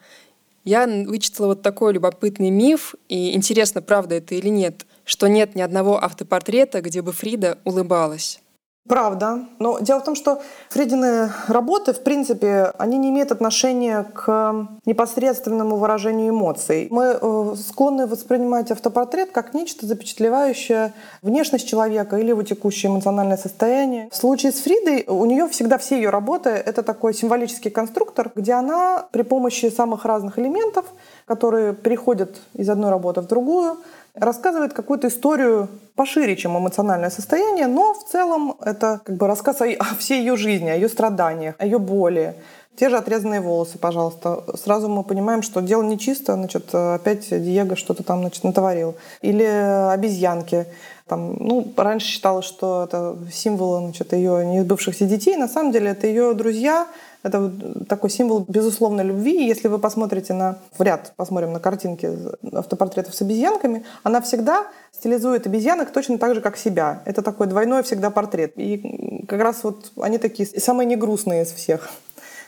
я 0.65 0.87
вычитала 0.87 1.47
вот 1.47 1.61
такой 1.61 1.93
любопытный 1.93 2.49
миф, 2.49 2.95
и 3.07 3.33
интересно, 3.33 3.81
правда 3.81 4.15
это 4.15 4.35
или 4.35 4.49
нет, 4.49 4.85
что 5.05 5.27
нет 5.27 5.55
ни 5.55 5.61
одного 5.61 6.03
автопортрета, 6.03 6.81
где 6.81 7.01
бы 7.01 7.13
Фрида 7.13 7.59
улыбалась. 7.63 8.41
Правда. 8.87 9.45
Но 9.57 9.79
дело 9.79 9.99
в 9.99 10.03
том, 10.03 10.13
что 10.13 10.41
Фридины 10.69 11.31
работы, 11.47 11.91
в 11.91 12.03
принципе, 12.03 12.71
они 12.77 12.99
не 12.99 13.09
имеют 13.09 13.31
отношения 13.31 14.03
к 14.13 14.67
непосредственному 14.85 15.77
выражению 15.77 16.29
эмоций. 16.29 16.87
Мы 16.91 17.17
э, 17.19 17.55
склонны 17.57 18.05
воспринимать 18.05 18.69
автопортрет 18.69 19.31
как 19.31 19.55
нечто 19.55 19.87
запечатлевающее 19.87 20.93
внешность 21.23 21.67
человека 21.67 22.17
или 22.17 22.29
его 22.29 22.43
текущее 22.43 22.91
эмоциональное 22.91 23.37
состояние. 23.37 24.07
В 24.11 24.15
случае 24.15 24.51
с 24.51 24.61
Фридой 24.61 25.05
у 25.07 25.25
нее 25.25 25.47
всегда 25.49 25.79
все 25.79 25.95
ее 25.95 26.11
работы— 26.11 26.49
это 26.51 26.83
такой 26.83 27.15
символический 27.15 27.71
конструктор, 27.71 28.31
где 28.35 28.53
она 28.53 29.07
при 29.11 29.23
помощи 29.23 29.65
самых 29.71 30.05
разных 30.05 30.37
элементов, 30.37 30.85
которые 31.25 31.73
переходят 31.73 32.37
из 32.53 32.69
одной 32.69 32.89
работы 32.89 33.21
в 33.21 33.27
другую, 33.27 33.77
рассказывает 34.15 34.73
какую-то 34.73 35.07
историю 35.07 35.67
пошире, 35.95 36.35
чем 36.35 36.57
эмоциональное 36.57 37.09
состояние, 37.09 37.67
но 37.67 37.93
в 37.93 38.05
целом 38.05 38.55
это 38.61 39.01
как 39.03 39.17
бы 39.17 39.27
рассказ 39.27 39.61
о, 39.61 39.95
всей 39.97 40.19
ее 40.19 40.37
жизни, 40.37 40.69
о 40.69 40.75
ее 40.75 40.89
страданиях, 40.89 41.55
о 41.57 41.65
ее 41.65 41.79
боли. 41.79 42.35
Те 42.75 42.89
же 42.89 42.97
отрезанные 42.97 43.39
волосы, 43.39 43.77
пожалуйста. 43.77 44.43
Сразу 44.61 44.89
мы 44.89 45.03
понимаем, 45.03 45.41
что 45.41 45.61
дело 45.61 45.81
нечисто, 45.81 46.33
значит, 46.33 46.75
опять 46.75 47.29
Диего 47.29 47.77
что-то 47.77 48.03
там, 48.03 48.19
значит, 48.19 48.43
натворил. 48.43 48.95
Или 49.21 49.45
обезьянки. 49.45 50.65
Там, 51.07 51.35
ну, 51.39 51.71
раньше 51.77 52.07
считалось, 52.07 52.45
что 52.45 52.83
это 52.83 53.15
символ 53.31 53.79
значит, 53.79 54.11
ее 54.11 54.45
неизбывшихся 54.45 55.05
детей. 55.05 55.37
На 55.37 55.47
самом 55.47 55.71
деле 55.71 55.91
это 55.91 56.07
ее 56.07 56.33
друзья, 56.33 56.87
это 57.25 57.51
такой 57.89 58.11
символ 58.11 58.45
безусловной 58.47 59.03
любви. 59.03 59.47
если 59.47 59.67
вы 59.67 59.79
посмотрите 59.79 60.33
на 60.33 60.59
в 60.77 60.83
ряд, 60.83 61.13
посмотрим 61.15 61.53
на 61.53 61.59
картинки 61.59 62.07
автопортретов 62.53 63.15
с 63.15 63.21
обезьянками, 63.23 63.83
она 64.03 64.21
всегда 64.21 64.67
стилизует 64.91 65.47
обезьянок 65.47 65.91
точно 65.91 66.19
так 66.19 66.35
же, 66.35 66.41
как 66.41 66.55
себя. 66.55 67.01
Это 67.05 67.23
такой 67.23 67.47
двойной 67.47 67.81
всегда 67.81 68.11
портрет. 68.11 68.53
И 68.57 69.25
как 69.27 69.41
раз 69.41 69.63
вот 69.63 69.91
они 69.99 70.19
такие 70.19 70.47
самые 70.47 70.85
негрустные 70.85 71.41
из 71.41 71.51
всех. 71.51 71.89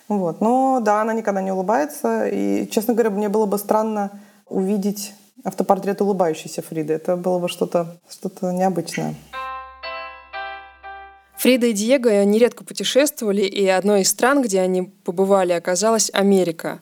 Вот. 0.08 0.42
Но 0.42 0.80
да, 0.80 1.02
она 1.02 1.14
никогда 1.14 1.42
не 1.42 1.52
улыбается. 1.52 2.28
И, 2.28 2.70
честно 2.70 2.94
говоря, 2.94 3.10
мне 3.10 3.30
было 3.30 3.48
бы 3.48 3.58
странно 3.58 4.12
увидеть 4.48 5.16
автопортрет 5.44 6.02
улыбающейся 6.02 6.62
Фриды. 6.62 6.94
Это 6.94 7.18
было 7.18 7.40
бы 7.40 7.50
что-то 7.50 7.98
что 8.08 8.30
необычное. 8.52 9.16
Фрида 11.38 11.68
и 11.68 11.74
Диего 11.74 12.24
нередко 12.26 12.64
путешествовали, 12.64 13.42
и 13.42 13.68
одной 13.68 14.02
из 14.02 14.10
стран, 14.10 14.42
где 14.42 14.60
они 14.60 14.92
побывали, 15.04 15.54
оказалась 15.54 16.10
Америка. 16.14 16.80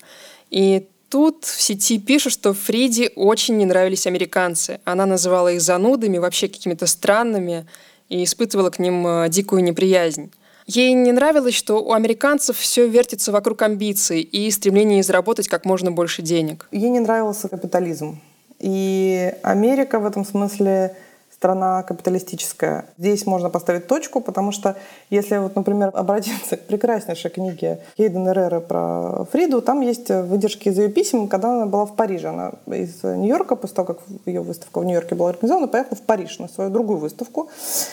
И 0.49 0.87
тут 1.09 1.43
в 1.43 1.61
сети 1.61 1.99
пишут, 1.99 2.33
что 2.33 2.53
Фриде 2.53 3.11
очень 3.15 3.57
не 3.57 3.65
нравились 3.65 4.07
американцы. 4.07 4.79
Она 4.85 5.05
называла 5.05 5.51
их 5.51 5.61
занудами, 5.61 6.17
вообще 6.17 6.47
какими-то 6.47 6.87
странными, 6.87 7.65
и 8.07 8.23
испытывала 8.23 8.69
к 8.69 8.79
ним 8.79 9.05
э, 9.07 9.29
дикую 9.29 9.63
неприязнь. 9.63 10.31
Ей 10.67 10.93
не 10.93 11.11
нравилось, 11.11 11.55
что 11.55 11.83
у 11.83 11.93
американцев 11.93 12.57
все 12.57 12.87
вертится 12.87 13.31
вокруг 13.31 13.61
амбиций 13.61 14.21
и 14.21 14.49
стремления 14.51 15.03
заработать 15.03 15.47
как 15.47 15.65
можно 15.65 15.91
больше 15.91 16.21
денег. 16.21 16.67
Ей 16.71 16.89
не 16.89 16.99
нравился 16.99 17.49
капитализм. 17.49 18.19
И 18.59 19.33
Америка 19.43 19.99
в 19.99 20.05
этом 20.05 20.25
смысле 20.25 20.95
страна 21.35 21.83
капиталистическая. 21.83 22.85
Здесь 22.97 23.25
можно 23.25 23.49
поставить 23.49 23.87
точку, 23.87 24.21
потому 24.21 24.51
что 24.51 24.77
если, 25.09 25.37
вот, 25.37 25.55
например, 25.55 25.91
обратиться 25.93 26.57
к 26.57 26.61
прекраснейшей 26.61 27.29
книге 27.29 27.79
Кейден 27.97 28.27
Эррера 28.27 28.61
про 28.61 29.25
Фриду, 29.31 29.61
там 29.61 29.81
есть 29.81 30.09
выдержки 30.09 30.69
из 30.69 30.77
ее 30.77 30.89
писем, 30.89 31.27
когда 31.27 31.51
она 31.51 31.65
была 31.65 31.85
в 31.85 31.95
Париже. 31.95 32.29
Она 32.29 32.53
из 32.67 33.03
Нью-Йорка, 33.03 33.55
после 33.55 33.75
того, 33.75 33.87
как 33.87 33.97
ее 34.25 34.41
выставка 34.41 34.79
в 34.79 34.85
Нью-Йорке 34.85 35.15
была 35.15 35.31
организована, 35.31 35.67
поехала 35.67 35.97
в 35.97 36.01
Париж 36.01 36.39
на 36.39 36.47
свою 36.47 36.69
другую 36.69 36.99
выставку. 36.99 37.49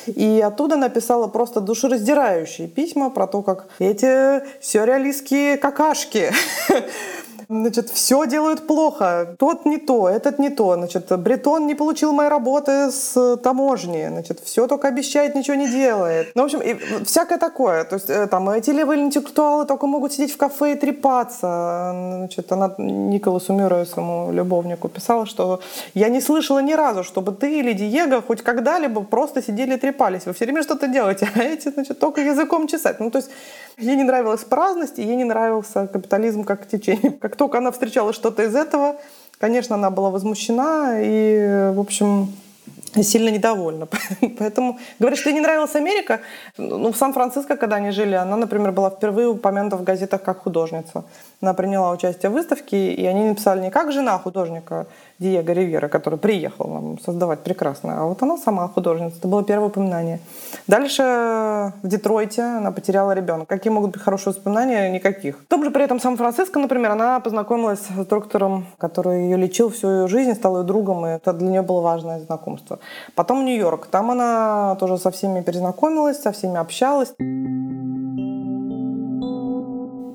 И 0.07 0.41
оттуда 0.45 0.77
написала 0.77 1.27
просто 1.27 1.61
душераздирающие 1.61 2.69
письма 2.69 3.11
про 3.11 3.27
то, 3.27 3.43
как 3.43 3.67
эти 3.81 4.43
сюрреалистские 4.63 5.57
какашки 5.57 6.31
Значит, 7.53 7.91
все 7.91 8.27
делают 8.27 8.67
плохо. 8.67 9.37
Тот 9.39 9.67
не 9.67 9.77
то, 9.77 10.09
этот 10.09 10.39
не 10.39 10.49
то. 10.49 10.75
Значит, 10.75 11.13
Бретон 11.21 11.67
не 11.67 11.75
получил 11.75 12.13
моей 12.13 12.31
работы 12.31 12.91
с 12.91 13.37
таможни. 13.37 14.09
Значит, 14.09 14.41
все 14.41 14.67
только 14.67 14.89
обещает, 14.89 15.35
ничего 15.35 15.57
не 15.57 15.69
делает. 15.69 16.33
Ну, 16.35 16.43
в 16.43 16.45
общем, 16.47 16.61
и 16.63 17.05
всякое 17.05 17.39
такое. 17.39 17.85
То 17.85 17.97
есть, 17.97 18.09
э, 18.09 18.27
там, 18.27 18.49
эти 18.49 18.71
левые 18.71 19.03
интеллектуалы 19.03 19.67
только 19.67 19.87
могут 19.87 20.15
сидеть 20.15 20.33
в 20.33 20.39
кафе 20.39 20.73
и 20.73 20.75
трепаться. 20.77 21.93
Значит, 22.19 22.51
она 22.53 22.75
Николасу 22.79 23.53
Мюррею, 23.53 23.85
своему 23.85 24.33
любовнику, 24.33 24.89
писала, 24.89 25.27
что 25.27 25.61
я 25.93 26.09
не 26.09 26.23
слышала 26.23 26.63
ни 26.63 26.73
разу, 26.73 27.05
чтобы 27.05 27.33
ты 27.33 27.59
или 27.59 27.75
Диего 27.75 28.23
хоть 28.23 28.41
когда-либо 28.41 29.03
просто 29.03 29.43
сидели 29.43 29.75
и 29.75 29.79
трепались. 29.79 30.25
Вы 30.25 30.33
все 30.33 30.47
время 30.47 30.63
что-то 30.63 30.89
делаете, 30.89 31.29
а 31.35 31.41
эти, 31.41 31.69
значит, 31.69 31.99
только 31.99 32.23
языком 32.23 32.67
чесать. 32.67 32.99
Ну, 32.99 33.11
то 33.11 33.19
есть, 33.19 33.31
ей 33.79 33.97
не 33.97 34.05
нравилась 34.05 34.45
праздность, 34.45 34.99
и 34.99 35.03
ей 35.03 35.17
не 35.17 35.25
нравился 35.25 35.87
капитализм 35.87 36.45
как 36.45 36.69
течение. 36.69 37.13
Как 37.21 37.37
только 37.37 37.59
она 37.59 37.71
встречала 37.71 38.13
что-то 38.13 38.43
из 38.43 38.55
этого, 38.55 38.97
конечно, 39.39 39.75
она 39.75 39.91
была 39.91 40.11
возмущена 40.11 41.01
и, 41.01 41.73
в 41.75 41.81
общем, 41.81 42.29
сильно 43.03 43.31
недовольна. 43.31 43.89
Поэтому 44.39 44.79
говорит, 44.99 45.19
что 45.19 45.31
ей 45.31 45.35
не 45.35 45.41
нравилась 45.41 45.75
Америка. 45.75 46.21
Ну, 46.59 46.93
в 46.93 46.97
Сан-Франциско, 46.97 47.57
когда 47.57 47.77
они 47.77 47.91
жили, 47.91 48.15
она, 48.15 48.37
например, 48.37 48.73
была 48.73 48.91
впервые 48.91 49.29
упомянута 49.29 49.77
в 49.77 49.85
газетах 49.85 50.23
как 50.23 50.43
художница. 50.43 51.05
Она 51.41 51.55
приняла 51.55 51.91
участие 51.91 52.31
в 52.31 52.35
выставке, 52.35 52.93
и 52.93 53.07
они 53.07 53.25
написали 53.25 53.61
не 53.61 53.71
как 53.71 53.93
жена 53.93 54.19
художника 54.19 54.87
Диего 55.19 55.53
Ривера, 55.53 55.89
который 55.89 56.19
приехал 56.19 56.69
нам 56.69 56.99
создавать 57.01 57.41
прекрасно, 57.41 58.01
а 58.01 58.05
вот 58.05 58.23
она 58.23 58.37
сама 58.37 58.69
художница. 58.69 59.19
Это 59.19 59.29
было 59.29 59.45
первое 59.45 59.69
упоминание. 59.69 60.21
Дальше 60.67 61.03
в 61.83 61.89
Детройте 61.89 62.43
она 62.43 62.73
потеряла 62.73 63.13
ребенка. 63.13 63.47
Какие 63.47 63.73
могут 63.73 63.93
быть 63.93 64.03
хорошие 64.03 64.33
воспоминания? 64.33 64.91
Никаких. 64.91 65.39
В 65.41 65.47
том 65.47 65.65
же 65.65 65.71
при 65.71 65.85
этом 65.85 66.01
Сан-Франциско, 66.01 66.59
например, 66.59 66.91
она 66.93 67.21
познакомилась 67.21 67.81
с 67.81 68.07
доктором, 68.07 68.67
который 68.79 69.25
ее 69.25 69.37
лечил 69.37 69.71
всю 69.71 69.89
ее 69.91 70.09
жизнь, 70.09 70.35
стал 70.35 70.59
ее 70.59 70.65
другом, 70.65 71.07
и 71.07 71.11
это 71.11 71.33
для 71.33 71.49
нее 71.49 71.63
было 71.63 71.81
важное 71.81 72.21
знакомство. 72.21 72.79
Потом 73.15 73.45
Нью-Йорк. 73.45 73.87
Там 73.87 74.11
она 74.11 74.77
тоже 74.81 74.99
со 74.99 75.11
всеми 75.11 75.41
перезнакомилась, 75.43 76.21
со 76.21 76.33
всеми 76.33 76.59
общалась. 76.59 77.13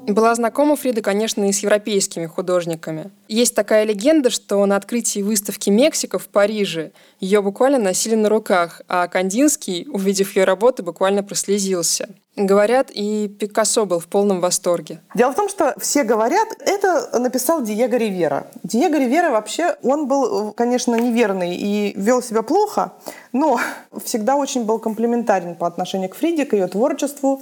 Была 0.08 0.34
знакома 0.36 0.78
Фрида, 0.78 1.02
конечно, 1.02 1.50
и 1.50 1.52
с 1.52 1.60
европейскими 1.60 2.28
художниками. 2.28 3.12
Есть 3.28 3.54
такая 3.56 3.84
легенда, 3.84 4.30
что 4.30 4.65
на 4.65 4.78
открытии 4.78 5.22
выставки 5.22 5.70
Мексика 5.70 6.17
в 6.17 6.30
Париже 6.30 6.91
ее 7.20 7.41
буквально 7.41 7.78
носили 7.78 8.15
на 8.15 8.30
руках, 8.30 8.82
а 8.88 9.10
Кандинский, 9.10 9.86
увидев 9.91 10.34
ее 10.38 10.46
работы, 10.46 10.82
буквально 10.82 11.24
прослезился. 11.24 12.08
Говорят, 12.38 12.89
и 12.89 13.28
Пикассо 13.28 13.86
был 13.86 14.00
в 14.00 14.08
полном 14.08 14.39
восторге. 14.39 15.02
Дело 15.13 15.32
в 15.32 15.36
том, 15.36 15.50
что 15.50 15.74
все 15.78 16.04
говорят, 16.04 16.50
это 16.60 17.20
написал 17.20 17.62
Диего 17.62 17.96
Ривера. 17.96 18.48
Диего 18.63 18.96
Ривера 18.96 19.32
вообще, 19.32 19.76
он 19.84 20.08
был, 20.08 20.54
конечно, 20.54 20.96
неверный 20.96 21.58
и 21.58 21.93
вел 21.98 22.22
себя 22.22 22.43
плохо, 22.43 22.93
но 23.34 23.60
всегда 24.06 24.38
очень 24.38 24.63
был 24.63 24.80
комплиментарен 24.80 25.56
по 25.56 25.67
отношению 25.67 26.10
к 26.10 26.15
Фриде, 26.15 26.46
к 26.46 26.54
ее 26.54 26.67
творчеству. 26.67 27.41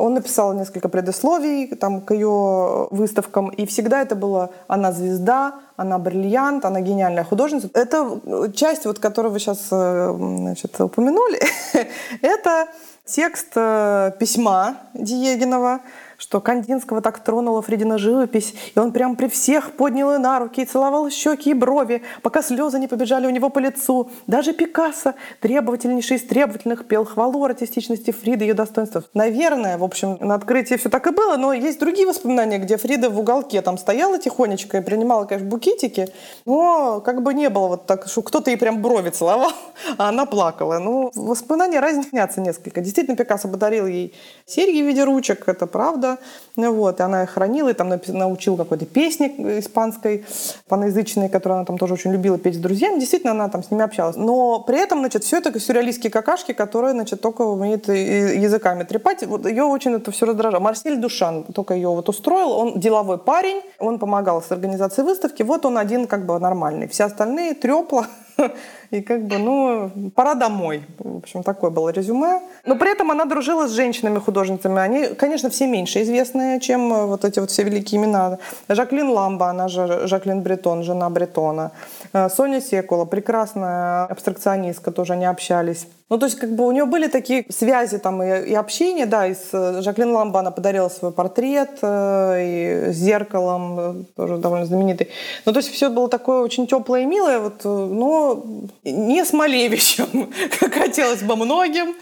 Он 0.00 0.14
написал 0.14 0.54
несколько 0.54 0.88
предисловий 0.88 1.66
там, 1.76 2.00
к 2.00 2.14
ее 2.14 2.88
выставкам, 2.90 3.48
и 3.50 3.66
всегда 3.66 4.02
это 4.02 4.14
было 4.14 4.50
«она 4.68 4.92
звезда», 4.92 5.54
«она 5.76 5.98
бриллиант», 5.98 6.64
«она 6.64 6.80
гениальная 6.80 7.24
художница». 7.24 7.68
Это 7.74 8.20
часть, 8.54 8.86
вот, 8.86 8.98
которую 8.98 9.32
вы 9.32 9.38
сейчас 9.38 9.68
э, 9.70 10.14
значит, 10.16 10.80
упомянули, 10.80 11.40
это 12.22 12.68
текст 13.04 13.52
э, 13.56 14.12
письма 14.18 14.76
Диегинова, 14.94 15.80
что 16.20 16.40
Кандинского 16.40 17.00
так 17.00 17.24
тронула 17.24 17.62
Фредина 17.62 17.96
живопись, 17.96 18.54
и 18.74 18.78
он 18.78 18.92
прям 18.92 19.16
при 19.16 19.26
всех 19.26 19.72
поднял 19.72 20.12
ее 20.12 20.18
на 20.18 20.38
руки 20.38 20.60
и 20.60 20.64
целовал 20.66 21.08
щеки 21.10 21.50
и 21.50 21.54
брови, 21.54 22.02
пока 22.22 22.42
слезы 22.42 22.78
не 22.78 22.88
побежали 22.88 23.26
у 23.26 23.30
него 23.30 23.48
по 23.48 23.58
лицу. 23.58 24.10
Даже 24.26 24.52
Пикассо, 24.52 25.14
требовательнейший 25.40 26.18
из 26.18 26.24
требовательных, 26.24 26.86
пел 26.86 27.06
хвалу 27.06 27.42
артистичности 27.42 28.10
Фриды 28.10 28.44
и 28.44 28.48
ее 28.48 28.54
достоинств. 28.54 29.08
Наверное, 29.14 29.78
в 29.78 29.84
общем, 29.84 30.18
на 30.20 30.34
открытии 30.34 30.74
все 30.74 30.90
так 30.90 31.06
и 31.06 31.10
было, 31.10 31.36
но 31.36 31.54
есть 31.54 31.80
другие 31.80 32.06
воспоминания, 32.06 32.58
где 32.58 32.76
Фрида 32.76 33.08
в 33.08 33.18
уголке 33.18 33.62
там 33.62 33.78
стояла 33.78 34.18
тихонечко 34.18 34.78
и 34.78 34.80
принимала, 34.82 35.24
конечно, 35.24 35.48
букетики, 35.48 36.08
но 36.44 37.00
как 37.00 37.22
бы 37.22 37.32
не 37.32 37.48
было 37.48 37.68
вот 37.68 37.86
так, 37.86 38.06
что 38.06 38.20
кто-то 38.20 38.50
ей 38.50 38.58
прям 38.58 38.82
брови 38.82 39.08
целовал, 39.08 39.52
а 39.96 40.10
она 40.10 40.26
плакала. 40.26 40.78
Ну, 40.78 41.10
воспоминания 41.14 41.80
разнятся 41.80 42.42
несколько. 42.42 42.82
Действительно, 42.82 43.16
Пикассо 43.16 43.48
подарил 43.48 43.86
ей 43.86 44.14
серьги 44.44 44.82
в 44.82 44.86
виде 44.86 45.04
ручек, 45.04 45.48
это 45.48 45.66
правда, 45.66 46.09
года. 46.10 46.18
Вот, 46.56 47.00
и 47.00 47.02
она 47.02 47.22
их 47.22 47.30
хранила, 47.30 47.68
и 47.70 47.72
там 47.72 47.92
научил 48.08 48.56
какой-то 48.56 48.86
песни 48.86 49.26
испанской, 49.58 50.24
паноязычной, 50.68 51.28
которую 51.28 51.58
она 51.58 51.64
там 51.64 51.78
тоже 51.78 51.94
очень 51.94 52.12
любила 52.12 52.38
петь 52.38 52.56
с 52.56 52.58
друзьями. 52.58 52.98
Действительно, 52.98 53.32
она 53.32 53.48
там 53.48 53.62
с 53.62 53.70
ними 53.70 53.82
общалась. 53.82 54.16
Но 54.16 54.60
при 54.60 54.78
этом, 54.78 55.00
значит, 55.00 55.24
все 55.24 55.38
это 55.38 55.58
сюрреалистские 55.58 56.10
какашки, 56.10 56.52
которые, 56.52 56.92
значит, 56.92 57.20
только 57.20 57.42
умеет 57.42 57.88
языками 57.88 58.84
трепать. 58.84 59.22
Вот 59.26 59.46
ее 59.46 59.64
очень 59.64 59.94
это 59.94 60.10
все 60.10 60.26
раздражало. 60.26 60.60
Марсель 60.60 60.96
Душан 60.96 61.44
только 61.44 61.74
ее 61.74 61.88
вот 61.88 62.08
устроил. 62.08 62.50
Он 62.50 62.78
деловой 62.78 63.18
парень, 63.18 63.62
он 63.78 63.98
помогал 63.98 64.42
с 64.42 64.52
организацией 64.52 65.06
выставки. 65.06 65.42
Вот 65.42 65.64
он 65.64 65.78
один 65.78 66.06
как 66.06 66.26
бы 66.26 66.38
нормальный. 66.38 66.88
Все 66.88 67.04
остальные 67.04 67.54
трепла 67.54 68.06
И 68.90 69.02
как 69.02 69.26
бы, 69.26 69.38
ну, 69.38 70.10
пора 70.16 70.34
домой. 70.34 70.82
В 70.98 71.18
общем, 71.18 71.44
такое 71.44 71.70
было 71.70 71.90
резюме. 71.90 72.40
Но 72.66 72.74
при 72.74 72.90
этом 72.90 73.10
она 73.12 73.24
дружила 73.24 73.68
с 73.68 73.70
женщинами-художницами. 73.70 74.80
Они, 74.80 75.06
конечно, 75.06 75.48
все 75.48 75.68
меньше 75.68 76.02
известные, 76.02 76.60
чем 76.60 76.92
э, 76.92 77.06
вот 77.06 77.24
эти 77.24 77.38
вот 77.38 77.50
все 77.50 77.62
великие 77.62 78.00
имена. 78.00 78.38
Жаклин 78.68 79.10
Ламба, 79.10 79.50
она 79.50 79.68
же 79.68 80.08
Жаклин 80.08 80.42
Бретон, 80.42 80.82
жена 80.82 81.08
Бретона. 81.08 81.70
Э, 82.12 82.28
Соня 82.28 82.60
Секула, 82.60 83.04
прекрасная 83.04 84.06
абстракционистка, 84.06 84.90
тоже 84.90 85.12
они 85.12 85.24
общались. 85.24 85.86
Ну, 86.08 86.18
то 86.18 86.26
есть, 86.26 86.40
как 86.40 86.50
бы 86.50 86.66
у 86.66 86.72
нее 86.72 86.86
были 86.86 87.06
такие 87.06 87.46
связи 87.50 87.98
там 87.98 88.20
и, 88.20 88.50
и 88.50 88.54
общение, 88.54 89.06
да, 89.06 89.28
и 89.28 89.34
с 89.34 89.50
э, 89.52 89.82
Жаклин 89.82 90.10
Ламба 90.10 90.40
она 90.40 90.50
подарила 90.50 90.88
свой 90.88 91.12
портрет, 91.12 91.78
и 91.82 92.86
с 92.88 92.96
зеркалом, 92.96 94.06
тоже 94.16 94.38
довольно 94.38 94.66
знаменитый. 94.66 95.08
Ну, 95.46 95.52
то 95.52 95.60
есть, 95.60 95.70
все 95.70 95.88
было 95.88 96.08
такое 96.08 96.40
очень 96.42 96.66
теплое 96.66 97.02
и 97.02 97.06
милое, 97.06 97.38
вот, 97.38 97.64
но 97.64 98.42
не 98.84 99.24
с 99.24 99.32
Малевичем, 99.32 100.30
как 100.60 100.74
хотелось 100.74 101.22
бы 101.22 101.36
многим, 101.36 101.94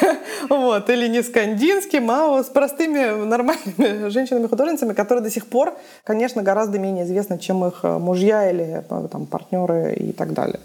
вот, 0.48 0.90
или 0.90 1.08
не 1.08 1.22
с 1.22 1.30
Кандинским, 1.30 2.10
а 2.10 2.42
с 2.42 2.46
простыми 2.46 3.24
нормальными 3.24 4.08
женщинами-художницами, 4.10 4.92
которые 4.92 5.22
до 5.22 5.30
сих 5.30 5.46
пор, 5.46 5.76
конечно, 6.04 6.42
гораздо 6.42 6.78
менее 6.78 7.04
известны, 7.04 7.38
чем 7.38 7.64
их 7.64 7.82
мужья 7.82 8.50
или 8.50 8.84
там, 8.88 9.26
партнеры 9.26 9.94
и 9.94 10.12
так 10.12 10.32
далее. 10.32 10.60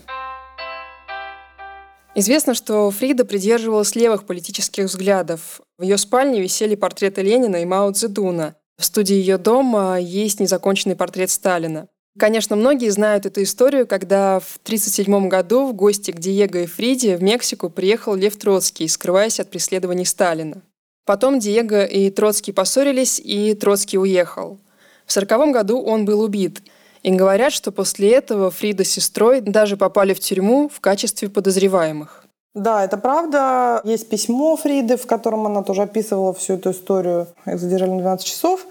Известно, 2.13 2.53
что 2.53 2.91
Фрида 2.91 3.23
придерживалась 3.23 3.95
левых 3.95 4.25
политических 4.25 4.85
взглядов. 4.85 5.61
В 5.77 5.83
ее 5.83 5.97
спальне 5.97 6.41
висели 6.41 6.75
портреты 6.75 7.21
Ленина 7.21 7.57
и 7.57 7.65
Мао 7.65 7.89
Цзэдуна. 7.91 8.55
В 8.77 8.83
студии 8.83 9.13
ее 9.13 9.37
дома 9.37 9.97
есть 9.97 10.41
незаконченный 10.41 10.97
портрет 10.97 11.29
Сталина. 11.29 11.87
Конечно, 12.19 12.55
многие 12.55 12.89
знают 12.89 13.25
эту 13.25 13.43
историю, 13.43 13.87
когда 13.87 14.39
в 14.39 14.59
1937 14.63 15.29
году 15.29 15.65
в 15.65 15.73
гости 15.73 16.11
к 16.11 16.19
Диего 16.19 16.57
и 16.57 16.65
Фриде 16.65 17.15
в 17.15 17.23
Мексику 17.23 17.69
приехал 17.69 18.15
Лев 18.15 18.37
Троцкий, 18.37 18.87
скрываясь 18.87 19.39
от 19.39 19.49
преследований 19.49 20.05
Сталина. 20.05 20.61
Потом 21.05 21.39
Диего 21.39 21.85
и 21.85 22.09
Троцкий 22.09 22.51
поссорились, 22.51 23.19
и 23.19 23.53
Троцкий 23.53 23.97
уехал. 23.97 24.59
В 25.05 25.11
1940 25.11 25.53
году 25.53 25.81
он 25.81 26.05
был 26.05 26.21
убит– 26.21 26.61
и 27.03 27.11
говорят, 27.11 27.51
что 27.51 27.71
после 27.71 28.11
этого 28.11 28.51
Фрида 28.51 28.83
с 28.83 28.89
сестрой 28.89 29.41
даже 29.41 29.77
попали 29.77 30.13
в 30.13 30.19
тюрьму 30.19 30.69
в 30.69 30.79
качестве 30.79 31.29
подозреваемых. 31.29 32.25
Да, 32.53 32.83
это 32.83 32.97
правда. 32.97 33.81
Есть 33.85 34.09
письмо 34.09 34.57
Фриды, 34.57 34.97
в 34.97 35.07
котором 35.07 35.45
она 35.45 35.63
тоже 35.63 35.83
описывала 35.83 36.33
всю 36.33 36.53
эту 36.53 36.71
историю. 36.71 37.27
Их 37.45 37.59
задержали 37.59 37.91
на 37.91 37.99
12 37.99 38.25
часов. 38.25 38.65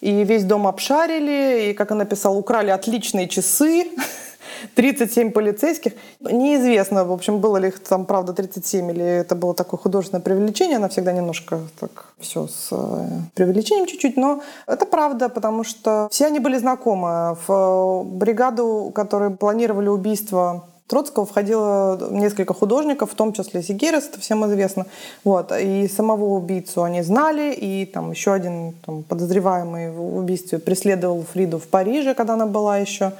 И 0.00 0.24
весь 0.24 0.44
дом 0.44 0.66
обшарили, 0.66 1.70
и, 1.70 1.74
как 1.74 1.90
она 1.90 2.04
писала, 2.04 2.36
украли 2.36 2.70
отличные 2.70 3.28
часы. 3.28 3.86
37 4.74 5.30
полицейских. 5.30 5.92
Неизвестно, 6.20 7.04
в 7.04 7.12
общем, 7.12 7.38
было 7.38 7.56
ли 7.56 7.68
их 7.68 7.80
там, 7.80 8.04
правда, 8.04 8.32
37, 8.32 8.90
или 8.90 9.04
это 9.04 9.34
было 9.34 9.54
такое 9.54 9.78
художественное 9.78 10.22
привлечение. 10.22 10.76
Она 10.76 10.88
всегда 10.88 11.12
немножко 11.12 11.60
так 11.78 12.06
все 12.18 12.46
с 12.46 12.68
э, 12.70 13.08
преувеличением 13.34 13.86
чуть-чуть, 13.86 14.16
но 14.16 14.42
это 14.66 14.86
правда, 14.86 15.28
потому 15.28 15.64
что 15.64 16.08
все 16.10 16.26
они 16.26 16.38
были 16.38 16.58
знакомы. 16.58 17.36
В 17.46 18.04
бригаду, 18.04 18.92
которые 18.94 19.30
планировали 19.30 19.88
убийство 19.88 20.64
Троцкого 20.90 21.24
входило 21.24 22.08
несколько 22.10 22.52
художников, 22.52 23.12
в 23.12 23.14
том 23.14 23.32
числе 23.32 23.62
Сигерес, 23.62 24.08
это 24.08 24.20
всем 24.20 24.44
известно. 24.46 24.86
Вот. 25.22 25.52
И 25.52 25.86
самого 25.86 26.34
убийцу 26.34 26.82
они 26.82 27.02
знали, 27.02 27.54
и 27.54 27.86
там 27.86 28.10
еще 28.10 28.32
один 28.32 28.74
там, 28.84 29.04
подозреваемый 29.04 29.92
в 29.92 30.16
убийстве 30.16 30.58
преследовал 30.58 31.22
Фриду 31.32 31.60
в 31.60 31.68
Париже, 31.68 32.14
когда 32.14 32.34
она 32.34 32.46
была 32.46 32.78
еще. 32.78 33.12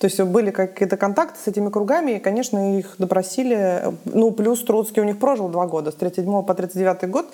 То 0.00 0.06
есть 0.06 0.20
были 0.20 0.50
какие-то 0.50 0.96
контакты 0.96 1.38
с 1.44 1.46
этими 1.46 1.70
кругами, 1.70 2.12
и, 2.12 2.18
конечно, 2.18 2.76
их 2.76 2.96
допросили. 2.98 3.84
Ну, 4.04 4.32
плюс 4.32 4.64
Троцкий 4.64 5.00
у 5.00 5.04
них 5.04 5.20
прожил 5.20 5.48
два 5.48 5.68
года, 5.68 5.92
с 5.92 5.94
37 5.94 6.42
по 6.42 6.54
39 6.54 7.08
год. 7.08 7.26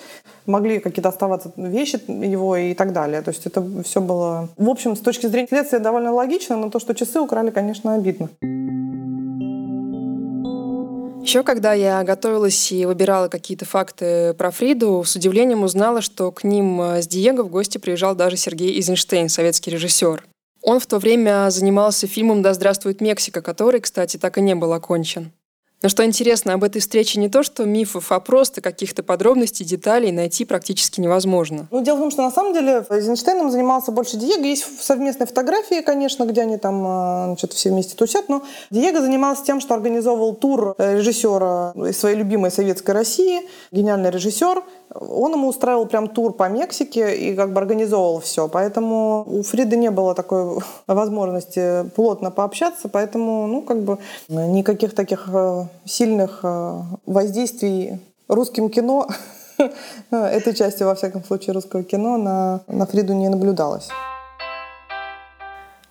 Могли 0.45 0.77
какие-то 0.77 1.09
оставаться 1.09 1.51
вещи 1.57 1.99
его 2.07 2.55
и 2.57 2.75
так 2.75 2.93
далее. 2.93 3.23
То 3.23 3.31
есть 3.31 3.47
это 3.47 3.65
все 3.83 4.01
было... 4.01 4.49
В 4.55 4.69
общем, 4.69 4.95
с 4.95 4.99
точки 4.99 5.25
зрения 5.25 5.47
следствия 5.47 5.79
довольно 5.79 6.13
логично, 6.13 6.57
но 6.57 6.69
то, 6.69 6.77
что 6.77 6.93
часы 6.93 7.19
украли, 7.19 7.49
конечно, 7.49 7.95
обидно. 7.95 8.29
Еще 11.21 11.43
когда 11.43 11.73
я 11.73 12.03
готовилась 12.03 12.71
и 12.71 12.85
выбирала 12.85 13.27
какие-то 13.27 13.65
факты 13.65 14.33
про 14.33 14.51
Фриду, 14.51 15.03
с 15.05 15.15
удивлением 15.15 15.63
узнала, 15.63 16.01
что 16.01 16.31
к 16.31 16.43
ним 16.43 16.81
э, 16.81 17.01
с 17.01 17.07
Диего 17.07 17.43
в 17.43 17.49
гости 17.49 17.77
приезжал 17.77 18.15
даже 18.15 18.37
Сергей 18.37 18.73
Эйзенштейн, 18.75 19.29
советский 19.29 19.71
режиссер. 19.71 20.23
Он 20.61 20.79
в 20.79 20.87
то 20.87 20.97
время 20.97 21.49
занимался 21.51 22.07
фильмом 22.07 22.41
«Да 22.41 22.53
здравствует 22.53 23.01
Мексика», 23.01 23.41
который, 23.41 23.79
кстати, 23.79 24.17
так 24.17 24.37
и 24.37 24.41
не 24.41 24.55
был 24.55 24.73
окончен. 24.73 25.31
Но 25.81 25.87
что 25.87 26.05
интересно, 26.05 26.53
об 26.53 26.63
этой 26.63 26.81
встрече 26.81 27.19
не 27.19 27.29
то, 27.29 27.41
что 27.41 27.63
мифов, 27.63 28.11
а 28.11 28.19
просто 28.19 28.61
каких-то 28.61 29.01
подробностей, 29.01 29.65
деталей 29.65 30.11
найти 30.11 30.43
практически 30.43 30.99
невозможно. 30.99 31.67
Ну, 31.71 31.81
дело 31.81 31.95
в 31.95 31.99
том, 31.99 32.11
что 32.11 32.21
на 32.21 32.31
самом 32.31 32.53
деле 32.53 32.85
Эйзенштейном 32.89 33.49
занимался 33.49 33.91
больше 33.91 34.17
Диего. 34.17 34.43
Есть 34.43 34.65
совместные 34.81 35.27
фотографии, 35.27 35.81
конечно, 35.81 36.25
где 36.25 36.41
они 36.41 36.57
там 36.57 36.83
а, 36.85 37.25
значит, 37.27 37.53
все 37.53 37.69
вместе 37.69 37.95
тусят, 37.95 38.27
но 38.27 38.43
Диего 38.71 38.99
занимался 39.01 39.45
тем, 39.45 39.61
что 39.61 39.73
организовывал 39.73 40.35
тур 40.35 40.75
э, 40.77 40.97
режиссера 40.97 41.73
из 41.75 41.97
своей 41.97 42.17
любимой 42.17 42.51
советской 42.51 42.91
России, 42.91 43.41
гениальный 43.71 44.09
режиссер, 44.09 44.61
он 44.93 45.33
ему 45.33 45.47
устраивал 45.47 45.85
прям 45.85 46.07
тур 46.07 46.33
по 46.33 46.49
Мексике 46.49 47.15
и 47.15 47.35
как 47.35 47.53
бы 47.53 47.61
организовывал 47.61 48.19
все. 48.19 48.47
Поэтому 48.47 49.23
у 49.27 49.43
Фриды 49.43 49.77
не 49.77 49.91
было 49.91 50.15
такой 50.15 50.61
возможности 50.87 51.89
плотно 51.95 52.31
пообщаться, 52.31 52.89
поэтому, 52.89 53.47
ну, 53.47 53.61
как 53.61 53.81
бы 53.81 53.99
никаких 54.27 54.95
таких 54.95 55.29
э, 55.31 55.65
сильных 55.85 56.39
э, 56.43 56.81
воздействий 57.05 57.99
русским 58.27 58.69
кино 58.69 59.07
этой 60.11 60.53
части, 60.53 60.83
во 60.83 60.95
всяком 60.95 61.23
случае, 61.23 61.53
русского 61.53 61.83
кино 61.83 62.17
на, 62.17 62.61
на 62.67 62.85
Фриду 62.85 63.13
не 63.13 63.29
наблюдалось. 63.29 63.89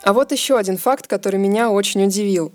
А 0.02 0.12
вот 0.12 0.32
еще 0.32 0.56
один 0.56 0.76
факт, 0.76 1.06
который 1.06 1.38
меня 1.38 1.70
очень 1.70 2.04
удивил. 2.04 2.52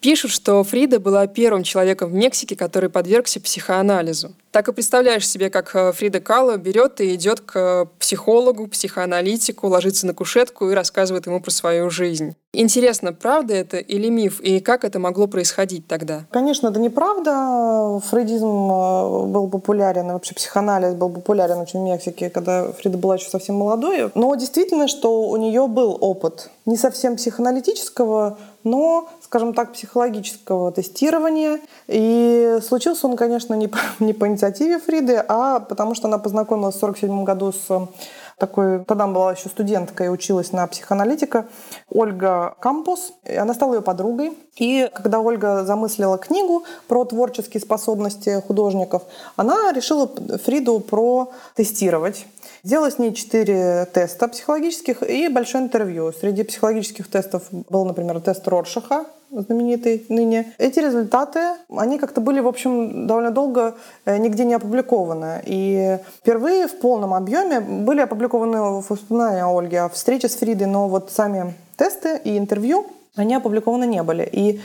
Пишут, 0.00 0.30
что 0.30 0.64
Фрида 0.64 0.98
была 0.98 1.26
первым 1.26 1.62
человеком 1.62 2.10
в 2.10 2.14
Мексике, 2.14 2.56
который 2.56 2.88
подвергся 2.88 3.38
психоанализу. 3.38 4.32
Так 4.50 4.66
и 4.66 4.72
представляешь 4.72 5.28
себе, 5.28 5.48
как 5.48 5.74
э, 5.76 5.92
Фрида 5.92 6.20
Кало 6.20 6.56
берет 6.56 7.00
и 7.00 7.14
идет 7.14 7.40
к 7.40 7.86
психологу, 8.00 8.66
психоаналитику, 8.66 9.68
ложится 9.68 10.08
на 10.08 10.14
кушетку 10.14 10.68
и 10.70 10.74
рассказывает 10.74 11.26
ему 11.26 11.40
про 11.40 11.52
свою 11.52 11.88
жизнь. 11.88 12.34
Интересно, 12.52 13.12
правда 13.12 13.54
это 13.54 13.76
или 13.76 14.08
миф, 14.08 14.40
и 14.40 14.58
как 14.58 14.84
это 14.84 14.98
могло 14.98 15.28
происходить 15.28 15.86
тогда? 15.86 16.24
Конечно, 16.32 16.66
это 16.66 16.80
неправда. 16.80 18.00
Фрейдизм 18.10 18.46
э, 18.46 19.26
был 19.26 19.48
популярен, 19.48 20.10
и 20.10 20.12
вообще 20.12 20.34
психоанализ 20.34 20.94
был 20.94 21.10
популярен 21.10 21.58
очень 21.58 21.80
в 21.80 21.84
Мексике, 21.84 22.28
когда 22.28 22.72
Фрида 22.72 22.98
была 22.98 23.14
еще 23.14 23.30
совсем 23.30 23.54
молодой. 23.54 24.10
Но 24.16 24.34
действительно, 24.34 24.88
что 24.88 25.28
у 25.28 25.36
нее 25.36 25.68
был 25.68 25.96
опыт 26.00 26.50
не 26.66 26.76
совсем 26.76 27.16
психоаналитического, 27.16 28.36
но, 28.64 29.08
скажем 29.22 29.54
так, 29.54 29.72
психологического 29.72 30.72
тестирования. 30.72 31.60
И 31.86 32.58
случился 32.66 33.06
он, 33.06 33.16
конечно, 33.16 33.54
не 33.54 33.68
по, 33.68 33.78
не 34.00 34.12
по 34.12 34.26
инициативе 34.40 34.78
Фриды, 34.78 35.22
а 35.28 35.60
потому 35.60 35.94
что 35.94 36.08
она 36.08 36.18
познакомилась 36.18 36.74
в 36.74 36.78
1947 36.78 37.24
году 37.24 37.52
с 37.52 37.88
такой, 38.38 38.82
тогда 38.84 39.04
она 39.04 39.12
была 39.12 39.32
еще 39.32 39.50
студенткой 39.50 40.06
и 40.06 40.08
училась 40.08 40.52
на 40.52 40.66
психоаналитика, 40.66 41.46
Ольга 41.90 42.54
Кампус. 42.58 43.12
Она 43.26 43.52
стала 43.52 43.74
ее 43.74 43.82
подругой. 43.82 44.32
И 44.56 44.90
когда 44.94 45.20
Ольга 45.20 45.64
замыслила 45.64 46.16
книгу 46.16 46.64
про 46.88 47.04
творческие 47.04 47.60
способности 47.60 48.42
художников, 48.46 49.02
она 49.36 49.72
решила 49.72 50.10
Фриду 50.44 50.80
протестировать. 50.80 52.26
Сделала 52.62 52.90
с 52.90 52.98
ней 52.98 53.12
четыре 53.12 53.86
теста 53.92 54.26
психологических 54.28 55.02
и 55.02 55.28
большое 55.28 55.64
интервью. 55.64 56.12
Среди 56.18 56.42
психологических 56.42 57.10
тестов 57.10 57.42
был, 57.50 57.84
например, 57.84 58.20
тест 58.20 58.48
Роршаха, 58.48 59.04
знаменитый 59.30 60.04
ныне. 60.08 60.52
Эти 60.58 60.80
результаты, 60.80 61.40
они 61.74 61.98
как-то 61.98 62.20
были, 62.20 62.40
в 62.40 62.48
общем, 62.48 63.06
довольно 63.06 63.30
долго 63.30 63.74
э, 64.04 64.18
нигде 64.18 64.44
не 64.44 64.54
опубликованы. 64.54 65.42
И 65.46 65.98
впервые 66.18 66.66
в 66.66 66.78
полном 66.78 67.14
объеме 67.14 67.60
были 67.60 68.00
опубликованы 68.00 68.80
воспоминания 68.80 69.44
Ольги 69.44 69.76
о 69.76 69.88
встрече 69.88 70.28
с 70.28 70.36
Фридой, 70.36 70.66
но 70.66 70.88
вот 70.88 71.10
сами 71.10 71.54
тесты 71.76 72.20
и 72.24 72.36
интервью, 72.36 72.86
они 73.16 73.34
опубликованы 73.34 73.86
не 73.86 74.02
были. 74.02 74.28
И 74.30 74.60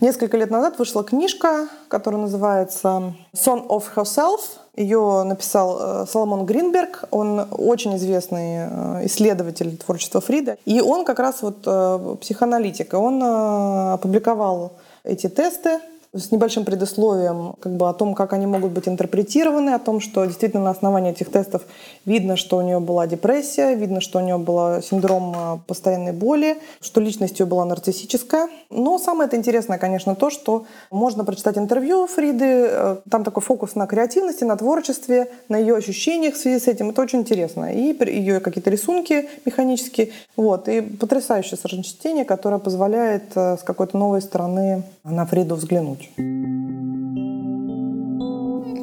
несколько 0.00 0.36
лет 0.36 0.50
назад 0.50 0.78
вышла 0.78 1.04
книжка, 1.04 1.68
которая 1.88 2.20
называется 2.20 3.14
«Son 3.34 3.66
of 3.68 3.84
Herself», 3.94 4.40
ее 4.76 5.22
написал 5.24 5.78
э, 5.80 6.06
Соломон 6.06 6.44
Гринберг. 6.44 7.04
Он 7.10 7.46
очень 7.50 7.96
известный 7.96 8.68
э, 8.68 9.06
исследователь 9.06 9.76
творчества 9.78 10.20
Фрида. 10.20 10.58
И 10.66 10.82
он 10.82 11.06
как 11.06 11.18
раз 11.18 11.40
вот 11.40 11.62
э, 11.64 12.16
психоаналитик. 12.20 12.92
Он 12.92 13.22
опубликовал 13.22 14.72
эти 15.02 15.28
тесты 15.28 15.80
с 16.16 16.30
небольшим 16.32 16.64
предусловием 16.64 17.54
как 17.60 17.76
бы, 17.76 17.88
о 17.88 17.92
том, 17.92 18.14
как 18.14 18.32
они 18.32 18.46
могут 18.46 18.72
быть 18.72 18.88
интерпретированы, 18.88 19.70
о 19.70 19.78
том, 19.78 20.00
что 20.00 20.24
действительно 20.24 20.64
на 20.64 20.70
основании 20.70 21.12
этих 21.12 21.30
тестов 21.30 21.62
видно, 22.04 22.36
что 22.36 22.56
у 22.56 22.62
нее 22.62 22.80
была 22.80 23.06
депрессия, 23.06 23.74
видно, 23.74 24.00
что 24.00 24.18
у 24.18 24.22
нее 24.22 24.38
был 24.38 24.82
синдром 24.82 25.34
а, 25.36 25.58
постоянной 25.66 26.12
боли, 26.12 26.58
что 26.80 27.00
личность 27.00 27.40
ее 27.40 27.46
была 27.46 27.64
нарциссическая. 27.64 28.48
Но 28.70 28.98
самое 28.98 29.28
это 29.28 29.36
интересное, 29.36 29.78
конечно, 29.78 30.14
то, 30.14 30.30
что 30.30 30.64
можно 30.90 31.24
прочитать 31.24 31.58
интервью 31.58 32.06
Фриды, 32.06 32.68
э, 32.68 32.96
там 33.10 33.24
такой 33.24 33.42
фокус 33.42 33.74
на 33.74 33.86
креативности, 33.86 34.44
на 34.44 34.56
творчестве, 34.56 35.30
на 35.48 35.56
ее 35.56 35.76
ощущениях 35.76 36.34
в 36.34 36.38
связи 36.38 36.58
с 36.58 36.68
этим. 36.68 36.90
Это 36.90 37.02
очень 37.02 37.20
интересно. 37.20 37.72
И 37.72 37.96
ее 38.12 38.40
какие-то 38.40 38.70
рисунки 38.70 39.28
механические. 39.44 40.10
Вот. 40.36 40.68
И 40.68 40.80
потрясающее 40.80 41.56
совершенно 41.56 41.84
чтение, 41.84 42.24
которое 42.24 42.58
позволяет 42.58 43.24
э, 43.34 43.56
с 43.58 43.62
какой-то 43.62 43.98
новой 43.98 44.22
стороны 44.22 44.82
на 45.04 45.26
Фриду 45.26 45.54
взглянуть. 45.54 46.05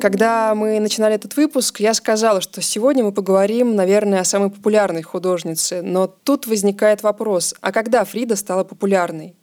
Когда 0.04 0.54
мы 0.54 0.82
начинали 0.82 1.16
этот 1.16 1.38
выпуск, 1.38 1.80
я 1.80 1.94
сказала, 1.94 2.42
что 2.42 2.62
сегодня 2.62 3.06
мы 3.06 3.14
поговорим, 3.14 3.76
наверное, 3.76 4.20
о 4.20 4.26
самой 4.26 4.50
популярной 4.50 5.02
художнице. 5.02 5.82
Но 5.82 6.08
тут 6.08 6.46
возникает 6.46 7.04
вопрос, 7.04 7.56
а 7.62 7.72
когда 7.72 8.04
Фрида 8.04 8.36
стала 8.36 8.66
популярной? 8.66 9.38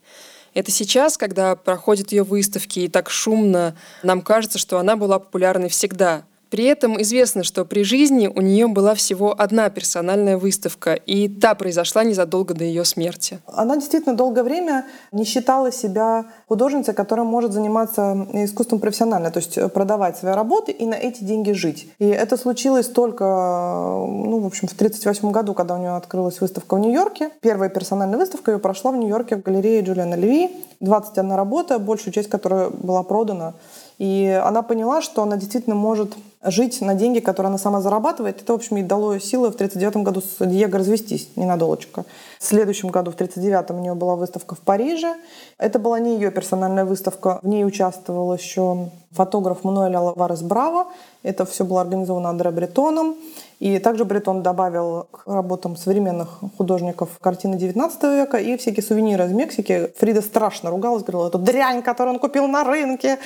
Это 0.52 0.70
сейчас, 0.70 1.16
когда 1.16 1.56
проходят 1.56 2.12
ее 2.12 2.24
выставки 2.24 2.80
и 2.80 2.88
так 2.88 3.08
шумно, 3.08 3.74
нам 4.02 4.20
кажется, 4.20 4.58
что 4.58 4.78
она 4.78 4.96
была 4.96 5.18
популярной 5.18 5.70
всегда. 5.70 6.24
При 6.50 6.64
этом 6.64 7.00
известно, 7.00 7.44
что 7.44 7.64
при 7.64 7.84
жизни 7.84 8.26
у 8.26 8.40
нее 8.40 8.66
была 8.66 8.94
всего 8.94 9.34
одна 9.36 9.70
персональная 9.70 10.36
выставка, 10.36 10.94
и 10.94 11.28
та 11.28 11.54
произошла 11.54 12.02
незадолго 12.02 12.54
до 12.54 12.64
ее 12.64 12.84
смерти. 12.84 13.38
Она 13.46 13.76
действительно 13.76 14.16
долгое 14.16 14.42
время 14.42 14.84
не 15.12 15.24
считала 15.24 15.70
себя 15.70 16.26
художницей, 16.48 16.92
которая 16.92 17.24
может 17.24 17.52
заниматься 17.52 18.26
искусством 18.32 18.80
профессионально, 18.80 19.30
то 19.30 19.38
есть 19.38 19.58
продавать 19.72 20.18
свои 20.18 20.32
работы 20.32 20.72
и 20.72 20.86
на 20.86 20.94
эти 20.94 21.22
деньги 21.22 21.52
жить. 21.52 21.88
И 22.00 22.06
это 22.06 22.36
случилось 22.36 22.88
только, 22.88 23.24
ну, 23.24 24.40
в 24.40 24.46
общем, 24.46 24.66
в 24.66 24.72
1938 24.72 25.30
году, 25.30 25.54
когда 25.54 25.76
у 25.76 25.78
нее 25.78 25.94
открылась 25.94 26.40
выставка 26.40 26.74
в 26.74 26.80
Нью-Йорке. 26.80 27.30
Первая 27.40 27.70
персональная 27.70 28.18
выставка 28.18 28.50
ее 28.50 28.58
прошла 28.58 28.90
в 28.90 28.96
Нью-Йорке 28.96 29.36
в 29.36 29.42
галерее 29.42 29.82
Джулиана 29.82 30.14
Леви. 30.14 30.50
21 30.80 31.32
работа, 31.32 31.78
большую 31.78 32.12
часть 32.12 32.30
которой 32.30 32.70
была 32.70 33.02
продана 33.02 33.54
и 34.00 34.40
она 34.42 34.62
поняла, 34.62 35.02
что 35.02 35.22
она 35.22 35.36
действительно 35.36 35.76
может 35.76 36.14
жить 36.42 36.80
на 36.80 36.94
деньги, 36.94 37.20
которые 37.20 37.48
она 37.48 37.58
сама 37.58 37.80
зарабатывает. 37.80 38.40
Это, 38.40 38.52
в 38.52 38.56
общем, 38.56 38.76
ей 38.76 38.82
дало 38.82 39.18
силы 39.18 39.50
в 39.50 39.54
1939 39.54 40.04
году 40.04 40.22
с 40.22 40.46
Диего 40.46 40.78
развестись 40.78 41.28
ненадолочко. 41.36 42.04
В 42.38 42.44
следующем 42.44 42.88
году, 42.88 43.10
в 43.10 43.14
1939 43.14 43.70
у 43.78 43.82
нее 43.82 43.94
была 43.94 44.16
выставка 44.16 44.54
в 44.54 44.60
Париже. 44.60 45.14
Это 45.58 45.78
была 45.78 46.00
не 46.00 46.14
ее 46.14 46.30
персональная 46.30 46.84
выставка. 46.84 47.40
В 47.42 47.48
ней 47.48 47.64
участвовал 47.64 48.32
еще 48.34 48.90
фотограф 49.10 49.64
Мануэль 49.64 49.94
Алварес 49.94 50.42
Браво. 50.42 50.86
Это 51.22 51.44
все 51.44 51.64
было 51.64 51.82
организовано 51.82 52.30
Андре 52.30 52.50
Бретоном. 52.50 53.16
И 53.58 53.78
также 53.78 54.06
Бретон 54.06 54.42
добавил 54.42 55.06
к 55.10 55.26
работам 55.26 55.76
современных 55.76 56.40
художников 56.56 57.10
картины 57.20 57.58
19 57.58 58.02
века 58.04 58.38
и 58.38 58.56
всякие 58.56 58.82
сувениры 58.82 59.26
из 59.26 59.32
Мексики. 59.32 59.92
Фрида 59.98 60.22
страшно 60.22 60.70
ругалась, 60.70 61.02
говорила, 61.02 61.28
это 61.28 61.36
дрянь, 61.36 61.82
которую 61.82 62.14
он 62.14 62.20
купил 62.20 62.48
на 62.48 62.64
рынке. 62.64 63.18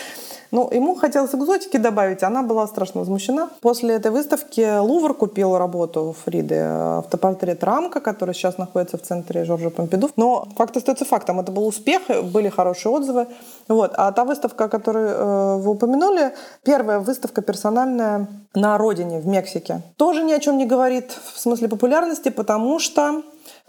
Ну, 0.51 0.69
ему 0.73 0.97
хотелось 0.97 1.35
экзотики 1.35 1.77
добавить, 1.77 2.25
она 2.25 2.43
была 2.43 2.67
страшно 2.67 3.04
возмущена. 3.05 3.51
После 3.61 3.95
этой 3.95 4.11
выставки 4.11 4.79
Лувр 4.79 5.15
купил 5.15 5.57
работу 5.57 6.15
Фриды, 6.25 6.57
автопортрет 6.57 7.63
«Рамка», 7.63 8.01
который 8.01 8.35
сейчас 8.35 8.59
находится 8.59 8.97
в 8.97 9.03
центре 9.03 9.45
Жоржа 9.45 9.71
Помпиду. 9.71 10.11
Но 10.17 10.47
факт 10.57 10.77
остается 10.77 11.05
фактом. 11.05 11.41
Это 11.41 11.53
был 11.53 11.67
успех, 11.67 12.03
были 12.33 12.49
хорошие 12.49 12.93
отзывы. 12.93 13.27
Вот. 13.69 13.93
А 13.97 14.11
та 14.13 14.25
выставка, 14.25 14.69
которую 14.69 15.09
э, 15.09 15.57
вы 15.59 15.71
упомянули, 15.71 16.35
первая 16.65 16.99
выставка 16.99 17.43
персональная 17.43 18.27
на 18.55 18.79
родине, 18.79 19.21
в 19.21 19.27
Мексике, 19.27 19.83
тоже 19.97 20.25
ни 20.25 20.33
о 20.33 20.41
чем 20.41 20.59
не 20.59 20.67
говорит 20.67 21.13
в 21.35 21.41
смысле 21.41 21.69
популярности, 21.69 22.31
потому 22.31 22.79
что 22.79 23.23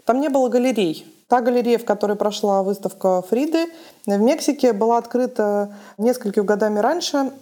там 0.04 0.20
не 0.20 0.28
было 0.28 0.48
галерей. 0.48 1.12
Та 1.28 1.40
галерея, 1.40 1.78
в 1.78 1.84
которой 1.84 2.16
прошла 2.16 2.62
выставка 2.62 3.20
Фриды 3.22 3.66
в 4.06 4.20
Мексике, 4.20 4.72
была 4.72 4.98
открыта 4.98 5.74
несколькими 5.98 6.44
годами 6.44 6.78
раньше 6.78 7.32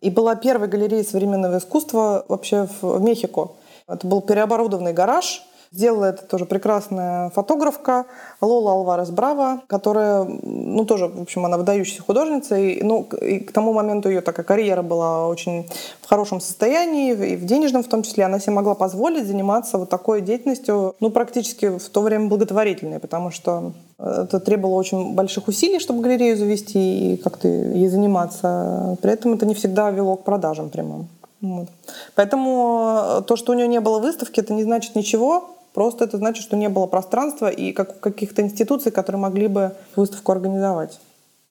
и 0.00 0.10
была 0.10 0.34
первой 0.34 0.68
галереей 0.68 1.04
современного 1.04 1.58
искусства 1.58 2.24
вообще 2.28 2.66
в 2.80 3.00
Мехико. 3.00 3.52
Это 3.86 4.06
был 4.06 4.20
переоборудованный 4.20 4.92
гараж, 4.92 5.42
Сделала 5.72 6.06
это 6.06 6.24
тоже 6.24 6.46
прекрасная 6.46 7.30
фотографка 7.30 8.06
Лола 8.40 8.72
Алварес 8.72 9.10
Браво, 9.10 9.60
которая, 9.68 10.24
ну, 10.24 10.84
тоже, 10.84 11.06
в 11.06 11.22
общем, 11.22 11.44
она 11.44 11.58
выдающаяся 11.58 12.02
художница. 12.02 12.56
И, 12.56 12.82
ну, 12.82 13.04
и 13.04 13.38
к 13.38 13.52
тому 13.52 13.72
моменту 13.72 14.08
ее 14.08 14.20
такая 14.20 14.44
карьера 14.44 14.82
была 14.82 15.28
очень 15.28 15.68
в 16.00 16.08
хорошем 16.08 16.40
состоянии, 16.40 17.12
и 17.12 17.36
в 17.36 17.44
денежном 17.44 17.84
в 17.84 17.88
том 17.88 18.02
числе. 18.02 18.24
Она 18.24 18.40
себе 18.40 18.54
могла 18.54 18.74
позволить 18.74 19.28
заниматься 19.28 19.78
вот 19.78 19.88
такой 19.88 20.22
деятельностью, 20.22 20.96
ну, 20.98 21.10
практически 21.10 21.78
в 21.78 21.88
то 21.88 22.00
время 22.00 22.26
благотворительной, 22.26 22.98
потому 22.98 23.30
что 23.30 23.70
это 23.98 24.40
требовало 24.40 24.74
очень 24.74 25.14
больших 25.14 25.46
усилий, 25.46 25.78
чтобы 25.78 26.02
галерею 26.02 26.36
завести 26.36 27.14
и 27.14 27.16
как-то 27.16 27.46
ей 27.46 27.86
заниматься. 27.86 28.96
При 29.02 29.12
этом 29.12 29.34
это 29.34 29.46
не 29.46 29.54
всегда 29.54 29.90
вело 29.90 30.16
к 30.16 30.24
продажам 30.24 30.68
прямым. 30.68 31.06
Вот. 31.40 31.68
Поэтому 32.16 33.22
то, 33.28 33.36
что 33.36 33.52
у 33.52 33.54
нее 33.54 33.68
не 33.68 33.80
было 33.80 34.00
выставки, 34.00 34.40
это 34.40 34.52
не 34.52 34.64
значит 34.64 34.96
ничего. 34.96 35.44
Просто 35.72 36.04
это 36.04 36.16
значит, 36.16 36.42
что 36.42 36.56
не 36.56 36.68
было 36.68 36.86
пространства 36.86 37.48
и 37.48 37.72
как, 37.72 38.00
каких-то 38.00 38.42
институций, 38.42 38.90
которые 38.90 39.20
могли 39.20 39.46
бы 39.46 39.72
выставку 39.96 40.32
организовать. 40.32 41.00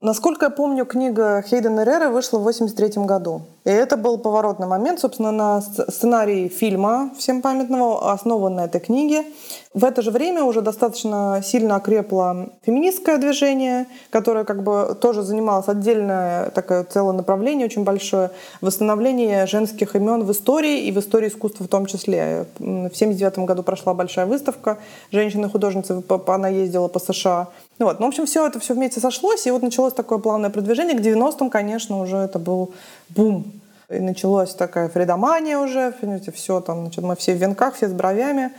Насколько 0.01 0.45
я 0.45 0.49
помню, 0.49 0.85
книга 0.85 1.43
Хейдена 1.45 1.81
Эррера 1.81 2.09
вышла 2.09 2.37
в 2.37 2.41
1983 2.41 3.03
году. 3.03 3.41
И 3.65 3.69
это 3.69 3.97
был 3.97 4.17
поворотный 4.17 4.67
момент, 4.67 4.99
собственно, 4.99 5.31
на 5.31 5.61
сценарий 5.61 6.47
фильма 6.49 7.11
всем 7.17 7.41
памятного, 7.41 8.11
основан 8.11 8.55
на 8.55 8.65
этой 8.65 8.79
книге. 8.79 9.25
В 9.73 9.85
это 9.85 10.01
же 10.01 10.09
время 10.09 10.43
уже 10.43 10.61
достаточно 10.61 11.41
сильно 11.43 11.75
окрепло 11.75 12.47
феминистское 12.65 13.17
движение, 13.17 13.85
которое 14.09 14.43
как 14.43 14.63
бы 14.63 14.97
тоже 14.99 15.21
занималось 15.21 15.67
отдельное 15.67 16.49
такое 16.49 16.83
целое 16.83 17.13
направление, 17.13 17.67
очень 17.67 17.83
большое, 17.83 18.31
восстановление 18.61 19.45
женских 19.45 19.95
имен 19.95 20.23
в 20.23 20.31
истории 20.31 20.85
и 20.85 20.91
в 20.91 20.99
истории 20.99 21.27
искусства 21.27 21.65
в 21.65 21.67
том 21.67 21.85
числе. 21.85 22.45
В 22.57 22.89
1979 22.89 23.39
году 23.39 23.61
прошла 23.61 23.93
большая 23.93 24.25
выставка 24.25 24.79
женщины-художницы, 25.11 26.01
она 26.25 26.47
ездила 26.47 26.87
по 26.87 26.99
США. 26.99 27.47
Вот. 27.77 27.99
Ну, 27.99 28.07
в 28.07 28.09
общем, 28.09 28.25
все 28.25 28.47
это 28.47 28.59
все 28.59 28.73
вместе 28.73 28.99
сошлось, 28.99 29.45
и 29.45 29.51
вот 29.51 29.61
началось 29.61 29.93
такое 29.93 30.17
плавное 30.17 30.49
продвижение. 30.49 30.97
К 30.97 31.01
90-м, 31.01 31.49
конечно, 31.49 32.01
уже 32.01 32.17
это 32.17 32.39
был 32.39 32.71
бум 33.09 33.45
И 33.89 33.99
началась 33.99 34.53
такая 34.53 34.87
фридомания 34.87 35.57
уже, 35.57 35.93
все 36.33 36.61
там, 36.61 36.81
значит, 36.81 37.03
мы 37.03 37.15
все 37.15 37.33
в 37.33 37.37
венках, 37.37 37.75
все 37.75 37.87
с 37.87 37.91
бровями. 37.91 38.51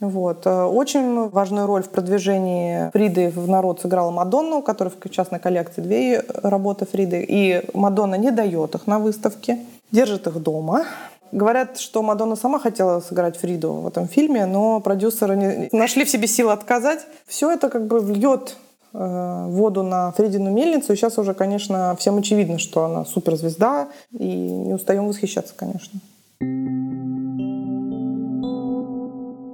Вот. 0.00 0.46
Э, 0.46 0.64
очень 0.64 1.28
важную 1.28 1.66
роль 1.66 1.82
в 1.82 1.90
продвижении 1.90 2.90
Фриды 2.92 3.30
в 3.30 3.48
народ 3.48 3.80
сыграла 3.80 4.10
Мадонна, 4.10 4.56
у 4.56 4.62
которой 4.62 4.90
в 4.90 5.10
частной 5.10 5.38
коллекции 5.38 5.80
две 5.80 6.24
работы 6.42 6.86
Фриды. 6.86 7.24
И 7.26 7.62
Мадонна 7.72 8.16
не 8.16 8.32
дает 8.32 8.74
их 8.74 8.86
на 8.86 8.98
выставке, 8.98 9.58
держит 9.92 10.26
их 10.26 10.42
дома. 10.42 10.84
Говорят, 11.30 11.78
что 11.78 12.02
Мадонна 12.02 12.36
сама 12.36 12.58
хотела 12.58 13.00
сыграть 13.00 13.36
Фриду 13.36 13.72
в 13.72 13.86
этом 13.86 14.08
фильме, 14.08 14.46
но 14.46 14.80
продюсеры 14.80 15.36
не 15.36 15.68
нашли 15.72 16.04
в 16.04 16.10
себе 16.10 16.26
силы 16.26 16.52
отказать. 16.52 17.06
Все 17.26 17.50
это 17.50 17.70
как 17.70 17.86
бы 17.86 18.00
льет 18.00 18.56
воду 18.94 19.82
на 19.82 20.12
Фридину 20.12 20.50
мельницу. 20.50 20.92
И 20.92 20.96
сейчас 20.96 21.18
уже, 21.18 21.34
конечно, 21.34 21.94
всем 21.98 22.16
очевидно, 22.16 22.58
что 22.58 22.84
она 22.84 23.04
суперзвезда. 23.04 23.88
И 24.12 24.24
не 24.24 24.72
устаем 24.72 25.06
восхищаться, 25.06 25.52
конечно. 25.54 26.00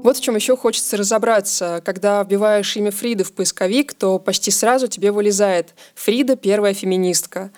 Вот 0.02 0.16
в 0.16 0.20
чем 0.20 0.34
еще 0.34 0.56
хочется 0.56 0.96
разобраться. 0.96 1.82
Когда 1.84 2.22
вбиваешь 2.22 2.76
имя 2.76 2.90
Фриды 2.90 3.24
в 3.24 3.32
поисковик, 3.32 3.92
то 3.92 4.18
почти 4.18 4.50
сразу 4.50 4.88
тебе 4.88 5.12
вылезает 5.12 5.74
«Фрида– 5.94 6.36
первая 6.36 6.72
феминистка». 6.72 7.50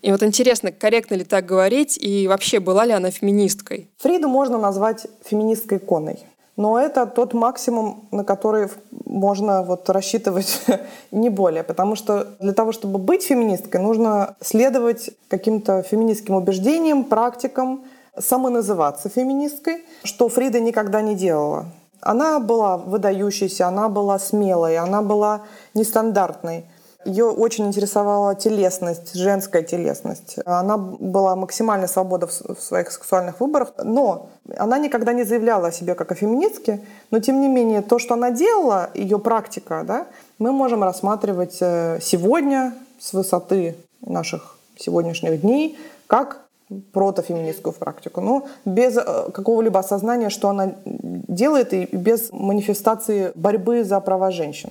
И 0.00 0.10
вот 0.10 0.22
интересно, 0.24 0.72
корректно 0.72 1.14
ли 1.14 1.24
так 1.24 1.46
говорить, 1.46 1.96
и 1.96 2.26
вообще 2.26 2.58
была 2.58 2.84
ли 2.84 2.92
она 2.92 3.10
феминисткой? 3.12 3.88
Фриду 3.98 4.28
можно 4.28 4.58
назвать 4.58 5.06
феминисткой 5.24 5.78
иконой. 5.78 6.18
Но 6.56 6.78
это 6.78 7.06
тот 7.06 7.32
максимум, 7.32 8.08
на 8.10 8.24
который 8.24 8.68
можно 9.06 9.62
вот 9.62 9.88
рассчитывать 9.88 10.62
не 11.10 11.30
более. 11.30 11.62
Потому 11.62 11.96
что 11.96 12.28
для 12.40 12.52
того, 12.52 12.72
чтобы 12.72 12.98
быть 12.98 13.22
феминисткой, 13.22 13.80
нужно 13.80 14.36
следовать 14.40 15.10
каким-то 15.28 15.82
феминистским 15.82 16.34
убеждениям, 16.34 17.04
практикам, 17.04 17.84
самоназываться 18.18 19.08
феминисткой, 19.08 19.84
что 20.04 20.28
Фрида 20.28 20.60
никогда 20.60 21.00
не 21.00 21.14
делала. 21.14 21.66
Она 22.02 22.40
была 22.40 22.76
выдающейся, 22.76 23.68
она 23.68 23.88
была 23.88 24.18
смелой, 24.18 24.76
она 24.76 25.02
была 25.02 25.42
нестандартной. 25.72 26.66
Ее 27.04 27.26
очень 27.26 27.66
интересовала 27.66 28.34
телесность, 28.34 29.14
женская 29.14 29.62
телесность. 29.62 30.36
Она 30.44 30.76
была 30.76 31.34
максимально 31.36 31.86
свободна 31.86 32.28
в 32.28 32.60
своих 32.60 32.90
сексуальных 32.90 33.40
выборах, 33.40 33.72
но 33.82 34.30
она 34.56 34.78
никогда 34.78 35.12
не 35.12 35.24
заявляла 35.24 35.68
о 35.68 35.72
себе 35.72 35.94
как 35.94 36.12
о 36.12 36.14
феминистке. 36.14 36.80
Но 37.10 37.18
тем 37.18 37.40
не 37.40 37.48
менее, 37.48 37.82
то, 37.82 37.98
что 37.98 38.14
она 38.14 38.30
делала, 38.30 38.90
ее 38.94 39.18
практика, 39.18 39.82
да, 39.86 40.06
мы 40.38 40.52
можем 40.52 40.82
рассматривать 40.82 41.58
э, 41.60 41.98
сегодня 42.00 42.74
с 43.00 43.12
высоты 43.12 43.76
наших 44.00 44.56
сегодняшних 44.76 45.40
дней 45.40 45.78
как 46.06 46.42
протофеминистскую 46.92 47.72
практику, 47.72 48.20
но 48.20 48.46
без 48.64 48.96
э, 48.96 49.30
какого-либо 49.32 49.80
осознания, 49.80 50.30
что 50.30 50.48
она 50.48 50.74
делает, 50.84 51.72
и 51.74 51.88
без 51.92 52.30
манифестации 52.32 53.32
борьбы 53.34 53.84
за 53.84 54.00
права 54.00 54.30
женщин. 54.30 54.70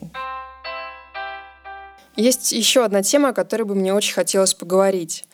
Есть 2.21 2.51
еще 2.51 2.85
одна 2.85 3.01
тема, 3.01 3.29
о 3.29 3.33
которой 3.33 3.63
бы 3.63 3.73
мне 3.73 3.95
очень 3.95 4.13
хотелось 4.13 4.53
поговорить. 4.53 5.25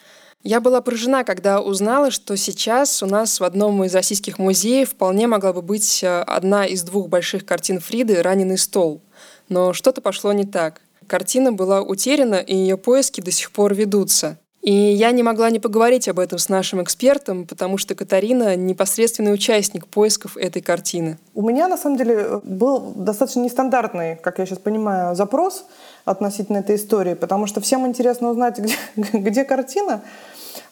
Я 0.42 0.62
была 0.62 0.80
поражена, 0.80 1.26
когда 1.26 1.60
узнала, 1.60 2.12
что 2.12 2.38
сейчас 2.38 3.04
у 3.04 3.06
нас 3.08 3.42
в 3.42 3.44
одном 3.44 3.84
из 3.84 3.94
российских 3.94 4.40
музеев 4.40 4.92
вполне 4.92 5.28
могла 5.28 5.52
бы 5.52 5.62
быть 5.62 6.02
э, 6.02 6.22
одна 6.22 6.66
из 6.66 6.84
двух 6.84 7.10
больших 7.10 7.46
картин 7.46 7.82
Фриды 7.82 8.22
«Раненый 8.22 8.58
стол». 8.58 9.02
Но 9.50 9.74
что-то 9.74 10.00
пошло 10.00 10.32
не 10.32 10.46
так. 10.46 10.80
Картина 11.08 11.52
была 11.52 11.82
утеряна, 11.82 12.36
и 12.36 12.56
ее 12.56 12.78
поиски 12.78 13.20
до 13.20 13.32
сих 13.32 13.52
пор 13.52 13.74
ведутся. 13.74 14.38
И 14.62 14.74
я 14.74 15.12
не 15.12 15.24
могла 15.24 15.50
не 15.50 15.60
поговорить 15.60 16.10
об 16.10 16.20
этом 16.20 16.40
с 16.40 16.50
нашим 16.50 16.84
экспертом, 16.84 17.46
потому 17.48 17.78
что 17.78 17.96
Катарина— 17.96 18.56
непосредственный 18.58 19.34
участник 19.34 19.88
поисков 19.88 20.36
этой 20.36 20.62
картины. 20.62 21.18
У 21.34 21.42
меня, 21.42 21.68
на 21.68 21.78
самом 21.78 21.98
деле, 21.98 22.42
был 22.44 22.94
достаточно 22.96 23.42
нестандартный, 23.42 24.18
как 24.18 24.40
я 24.40 24.46
сейчас 24.46 24.60
понимаю, 24.60 25.16
запрос 25.16 25.66
относительно 26.08 26.58
этой 26.58 26.76
истории, 26.76 27.14
потому 27.14 27.48
что 27.48 27.62
всем 27.62 27.86
интересно 27.86 28.30
узнать, 28.30 28.60
где, 28.96 29.18
где 29.18 29.44
картина. 29.44 30.02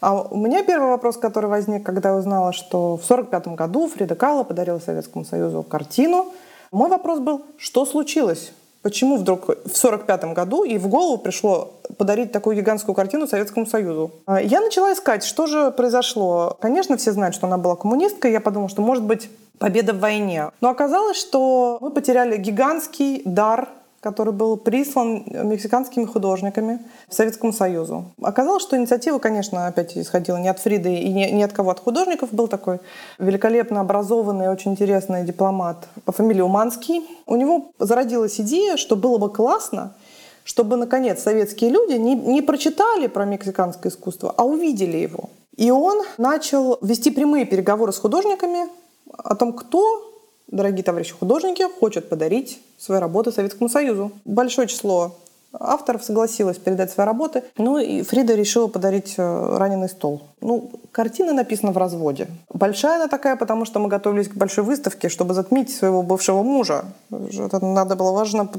А 0.02 0.22
у 0.22 0.38
меня 0.38 0.64
первый 0.64 0.90
вопрос, 0.90 1.18
который 1.18 1.50
возник, 1.50 1.84
когда 1.84 2.10
я 2.10 2.16
узнала, 2.16 2.54
что 2.54 2.98
в 2.98 3.04
1945 3.04 3.56
году 3.56 3.88
Фрида 3.88 4.16
Кала 4.16 4.44
подарила 4.44 4.80
Советскому 4.80 5.26
Союзу 5.26 5.64
картину. 5.64 6.34
Мой 6.72 6.90
вопрос 6.90 7.20
был, 7.20 7.44
что 7.58 7.86
случилось? 7.86 8.52
Почему 8.82 9.18
вдруг 9.18 9.48
в 9.48 9.52
1945 9.52 10.26
году 10.34 10.64
ей 10.64 10.78
в 10.78 10.88
голову 10.88 11.18
пришло 11.18 11.72
подарить 11.98 12.32
такую 12.32 12.56
гигантскую 12.56 12.94
картину 12.94 13.28
Советскому 13.28 13.66
Союзу? 13.66 14.12
А, 14.28 14.40
я 14.40 14.62
начала 14.62 14.94
искать, 14.94 15.24
что 15.24 15.48
же 15.48 15.72
произошло. 15.72 16.56
Конечно, 16.62 16.96
все 16.98 17.12
знают, 17.12 17.34
что 17.34 17.48
она 17.48 17.58
была 17.58 17.76
коммунисткой. 17.76 18.32
Я 18.32 18.42
подумала, 18.42 18.70
что, 18.70 18.84
может 18.84 19.04
быть, 19.04 19.30
победа 19.58 19.94
в 19.94 20.00
войне. 20.00 20.52
Но 20.62 20.70
оказалось, 20.70 21.18
что 21.18 21.80
мы 21.82 21.90
потеряли 21.90 22.38
гигантский 22.38 23.24
дар 23.26 23.70
который 24.06 24.34
был 24.34 24.56
прислан 24.56 25.24
мексиканскими 25.26 26.06
художниками 26.06 26.80
Советскому 27.10 27.52
Союзу. 27.52 28.06
Оказалось, 28.22 28.62
что 28.62 28.78
инициатива, 28.78 29.18
конечно, 29.18 29.66
опять 29.66 29.98
исходила 29.98 30.38
не 30.38 30.48
от 30.48 30.60
Фриды 30.60 30.94
и 30.94 31.12
не, 31.12 31.44
от 31.44 31.54
кого, 31.54 31.72
от 31.72 31.80
художников. 31.80 32.32
Был 32.32 32.48
такой 32.48 32.80
великолепно 33.18 33.82
образованный, 33.82 34.48
очень 34.48 34.74
интересный 34.74 35.24
дипломат 35.24 35.88
по 36.06 36.12
фамилии 36.12 36.42
Уманский. 36.42 37.02
У 37.26 37.36
него 37.36 37.72
зародилась 37.80 38.40
идея, 38.40 38.78
что 38.78 38.96
было 38.96 39.18
бы 39.18 39.32
классно, 39.32 39.96
чтобы, 40.44 40.76
наконец, 40.76 41.24
советские 41.24 41.72
люди 41.72 41.94
не, 41.94 42.14
не 42.14 42.44
прочитали 42.44 43.08
про 43.08 43.26
мексиканское 43.26 43.92
искусство, 43.92 44.36
а 44.38 44.46
увидели 44.46 44.98
его. 44.98 45.32
И 45.58 45.72
он 45.72 46.04
начал 46.20 46.78
вести 46.84 47.10
прямые 47.10 47.46
переговоры 47.46 47.92
с 47.92 47.98
художниками 47.98 48.70
о 49.18 49.34
том, 49.34 49.52
кто 49.52 50.15
дорогие 50.48 50.84
товарищи 50.84 51.14
художники, 51.14 51.66
хочет 51.80 52.10
подарить 52.10 52.60
свои 52.78 53.00
работы 53.00 53.32
Советскому 53.32 53.70
Союзу. 53.70 54.12
Большое 54.26 54.68
число 54.68 55.16
авторов 55.60 56.04
согласилось 56.04 56.58
передать 56.58 56.92
свои 56.92 57.06
работы. 57.06 57.44
Ну 57.58 57.78
и 57.78 58.02
Фрида 58.02 58.36
решила 58.36 58.68
подарить 58.68 59.16
э, 59.18 59.58
«Раненый 59.58 59.90
стол». 59.90 60.22
Ну, 60.42 60.72
картина 60.92 61.34
написана 61.34 61.72
в 61.72 61.78
разводе. 61.78 62.28
Большая 62.54 62.96
она 62.96 63.08
такая, 63.08 63.36
потому 63.36 63.66
что 63.66 63.80
мы 63.80 63.88
готовились 63.88 64.28
к 64.28 64.34
большой 64.34 64.64
выставке, 64.64 65.10
чтобы 65.10 65.34
затмить 65.34 65.76
своего 65.76 66.02
бывшего 66.02 66.44
мужа. 66.44 66.86
Это 67.12 67.66
надо 67.66 67.96
было 67.96 68.12
важно 68.12 68.50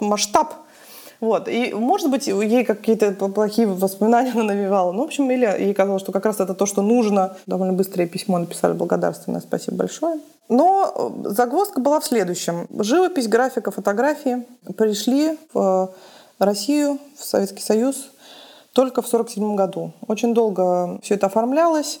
масштаб 0.00 0.54
вот. 1.20 1.48
И, 1.48 1.72
может 1.74 2.10
быть, 2.10 2.26
ей 2.26 2.64
какие-то 2.64 3.12
плохие 3.12 3.66
воспоминания 3.66 4.32
она 4.32 4.44
навевала. 4.44 4.92
Ну, 4.92 5.02
в 5.02 5.04
общем, 5.04 5.30
или 5.30 5.44
ей 5.44 5.74
казалось, 5.74 6.02
что 6.02 6.12
как 6.12 6.24
раз 6.24 6.40
это 6.40 6.54
то, 6.54 6.66
что 6.66 6.82
нужно. 6.82 7.36
Довольно 7.46 7.74
быстрое 7.74 8.06
письмо 8.06 8.38
написали 8.38 8.72
благодарственное. 8.72 9.40
Спасибо 9.40 9.76
большое. 9.78 10.20
Но 10.48 11.22
э, 11.24 11.28
загвоздка 11.28 11.80
была 11.80 12.00
в 12.00 12.04
следующем. 12.06 12.66
Живопись, 12.78 13.28
графика, 13.28 13.70
фотографии 13.70 14.46
пришли 14.76 15.38
в 15.52 15.92
Россию, 16.38 16.98
в 17.16 17.24
Советский 17.24 17.62
Союз 17.62 18.10
только 18.72 19.02
в 19.02 19.06
1947 19.06 19.56
году. 19.56 19.92
Очень 20.06 20.34
долго 20.34 21.00
все 21.02 21.14
это 21.14 21.26
оформлялось. 21.26 22.00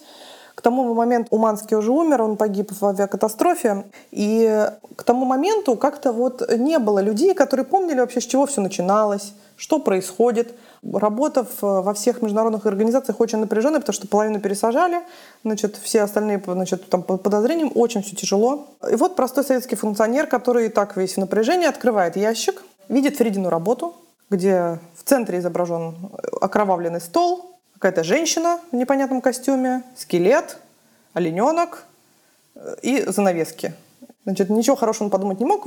К 0.60 0.62
тому 0.62 0.92
моменту 0.92 1.34
Уманский 1.34 1.74
уже 1.74 1.90
умер, 1.90 2.20
он 2.20 2.36
погиб 2.36 2.70
в 2.70 2.84
авиакатастрофе. 2.84 3.84
И 4.10 4.68
к 4.94 5.02
тому 5.04 5.24
моменту 5.24 5.74
как-то 5.74 6.12
вот 6.12 6.46
не 6.54 6.78
было 6.78 6.98
людей, 6.98 7.32
которые 7.32 7.64
помнили 7.64 7.98
вообще, 7.98 8.20
с 8.20 8.26
чего 8.26 8.44
все 8.44 8.60
начиналось, 8.60 9.32
что 9.56 9.78
происходит. 9.78 10.54
Работа 10.82 11.46
во 11.62 11.94
всех 11.94 12.20
международных 12.20 12.66
организациях 12.66 13.20
очень 13.20 13.38
напряженная, 13.38 13.80
потому 13.80 13.94
что 13.94 14.06
половину 14.06 14.38
пересажали, 14.38 15.00
значит, 15.44 15.78
все 15.82 16.02
остальные 16.02 16.42
значит, 16.46 16.90
там, 16.90 17.04
по 17.04 17.16
подозрениям, 17.16 17.72
очень 17.74 18.02
все 18.02 18.14
тяжело. 18.14 18.66
И 18.86 18.96
вот 18.96 19.16
простой 19.16 19.44
советский 19.44 19.76
функционер, 19.76 20.26
который 20.26 20.66
и 20.66 20.68
так 20.68 20.94
весь 20.94 21.14
в 21.14 21.20
напряжении, 21.20 21.68
открывает 21.68 22.16
ящик, 22.16 22.62
видит 22.90 23.16
Фридину 23.16 23.48
работу, 23.48 23.94
где 24.28 24.78
в 24.94 25.04
центре 25.04 25.38
изображен 25.38 26.10
окровавленный 26.42 27.00
стол, 27.00 27.49
какая-то 27.80 28.04
женщина 28.04 28.60
в 28.70 28.76
непонятном 28.76 29.22
костюме, 29.22 29.82
скелет, 29.96 30.58
олененок 31.14 31.84
э, 32.54 32.76
и 32.82 33.00
занавески. 33.06 33.72
Значит, 34.26 34.50
ничего 34.50 34.76
хорошего 34.76 35.04
он 35.06 35.10
подумать 35.10 35.40
не 35.40 35.46
мог. 35.46 35.66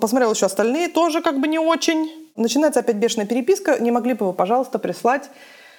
Посмотрел 0.00 0.32
еще 0.32 0.46
остальные, 0.46 0.88
тоже 0.88 1.20
как 1.20 1.38
бы 1.38 1.46
не 1.48 1.58
очень. 1.58 2.30
Начинается 2.34 2.80
опять 2.80 2.96
бешеная 2.96 3.26
переписка. 3.26 3.78
Не 3.78 3.90
могли 3.90 4.14
бы 4.14 4.26
вы, 4.26 4.32
пожалуйста, 4.32 4.78
прислать 4.78 5.28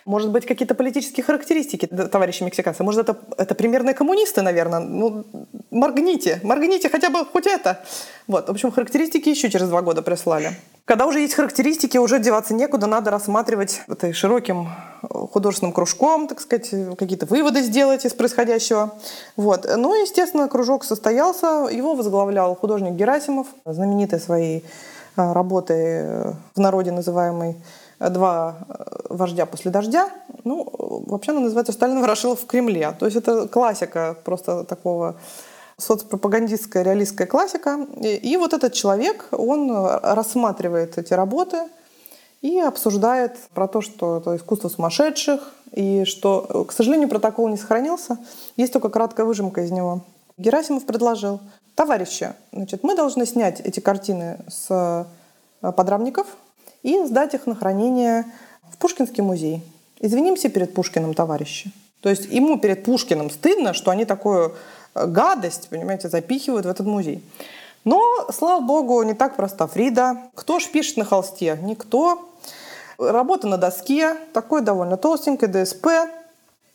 может 0.05 0.31
быть, 0.31 0.45
какие-то 0.45 0.75
политические 0.75 1.23
характеристики, 1.23 1.85
товарищи 1.85 2.43
мексиканцы? 2.43 2.83
Может, 2.83 3.09
это, 3.09 3.17
это 3.37 3.55
примерные 3.55 3.93
коммунисты, 3.93 4.41
наверное? 4.41 4.79
Ну, 4.79 5.25
моргните, 5.69 6.39
моргните 6.43 6.89
хотя 6.89 7.09
бы 7.09 7.25
хоть 7.25 7.47
это. 7.47 7.83
Вот, 8.27 8.47
в 8.47 8.51
общем, 8.51 8.71
характеристики 8.71 9.29
еще 9.29 9.49
через 9.49 9.69
два 9.69 9.81
года 9.81 10.01
прислали. 10.01 10.53
Когда 10.85 11.05
уже 11.05 11.19
есть 11.19 11.35
характеристики, 11.35 11.97
уже 11.97 12.19
деваться 12.19 12.53
некуда, 12.53 12.87
надо 12.87 13.11
рассматривать 13.11 13.81
это 13.87 14.11
широким 14.13 14.67
художественным 15.01 15.73
кружком, 15.73 16.27
так 16.27 16.41
сказать, 16.41 16.69
какие-то 16.97 17.25
выводы 17.27 17.61
сделать 17.61 18.05
из 18.05 18.13
происходящего. 18.13 18.95
Вот. 19.37 19.69
Ну, 19.77 20.01
естественно, 20.01 20.47
кружок 20.49 20.83
состоялся, 20.83 21.67
его 21.71 21.95
возглавлял 21.95 22.55
художник 22.55 22.93
Герасимов, 22.93 23.47
знаменитый 23.65 24.19
своей 24.19 24.65
а, 25.15 25.33
работой 25.33 26.33
в 26.55 26.57
народе 26.57 26.91
называемой 26.91 27.55
«Два 28.09 28.57
вождя 29.09 29.45
после 29.45 29.71
дождя». 29.71 30.09
Ну, 30.43 30.67
вообще 31.07 31.31
она 31.31 31.41
называется 31.41 31.71
«Сталин 31.71 32.01
ворошил 32.01 32.35
в 32.35 32.45
Кремле». 32.45 32.95
То 32.99 33.05
есть 33.05 33.17
это 33.17 33.47
классика 33.47 34.17
просто 34.23 34.63
такого 34.63 35.15
соцпропагандистская 35.77 36.83
реалистская 36.83 37.27
классика. 37.27 37.85
И, 38.01 38.15
и 38.15 38.37
вот 38.37 38.53
этот 38.53 38.73
человек, 38.73 39.27
он 39.31 39.71
рассматривает 39.71 40.97
эти 40.97 41.13
работы 41.13 41.57
и 42.41 42.59
обсуждает 42.59 43.37
про 43.53 43.67
то, 43.67 43.81
что 43.81 44.17
это 44.17 44.35
искусство 44.35 44.69
сумасшедших, 44.69 45.41
и 45.71 46.03
что, 46.05 46.65
к 46.67 46.71
сожалению, 46.71 47.07
протокол 47.09 47.47
не 47.47 47.57
сохранился. 47.57 48.17
Есть 48.57 48.73
только 48.73 48.89
краткая 48.89 49.25
выжимка 49.25 49.61
из 49.61 49.71
него. 49.71 50.01
Герасимов 50.37 50.85
предложил, 50.85 51.39
товарищи, 51.75 52.33
значит, 52.51 52.83
мы 52.83 52.95
должны 52.95 53.25
снять 53.25 53.61
эти 53.61 53.79
картины 53.79 54.39
с 54.49 54.67
э, 55.61 55.71
подрамников 55.71 56.27
и 56.83 57.05
сдать 57.05 57.33
их 57.33 57.47
на 57.47 57.55
хранение 57.55 58.25
в 58.71 58.77
Пушкинский 58.77 59.23
музей. 59.23 59.63
Извинимся 59.99 60.49
перед 60.49 60.73
Пушкиным, 60.73 61.13
товарищи. 61.13 61.71
То 62.01 62.09
есть 62.09 62.25
ему 62.25 62.57
перед 62.57 62.83
Пушкиным 62.83 63.29
стыдно, 63.29 63.73
что 63.73 63.91
они 63.91 64.05
такую 64.05 64.55
э, 64.95 65.05
гадость, 65.05 65.69
понимаете, 65.69 66.09
запихивают 66.09 66.65
в 66.65 66.69
этот 66.69 66.87
музей. 66.87 67.23
Но, 67.83 68.01
слава 68.31 68.61
богу, 68.61 69.01
не 69.03 69.13
так 69.13 69.35
просто 69.35 69.67
Фрида. 69.67 70.17
Кто 70.35 70.59
ж 70.59 70.67
пишет 70.67 70.97
на 70.97 71.05
холсте? 71.05 71.57
Никто. 71.61 72.29
Работа 72.97 73.47
на 73.47 73.57
доске, 73.57 74.15
такой 74.33 74.61
довольно 74.61 74.97
толстенький 74.97 75.47
ДСП. 75.47 75.87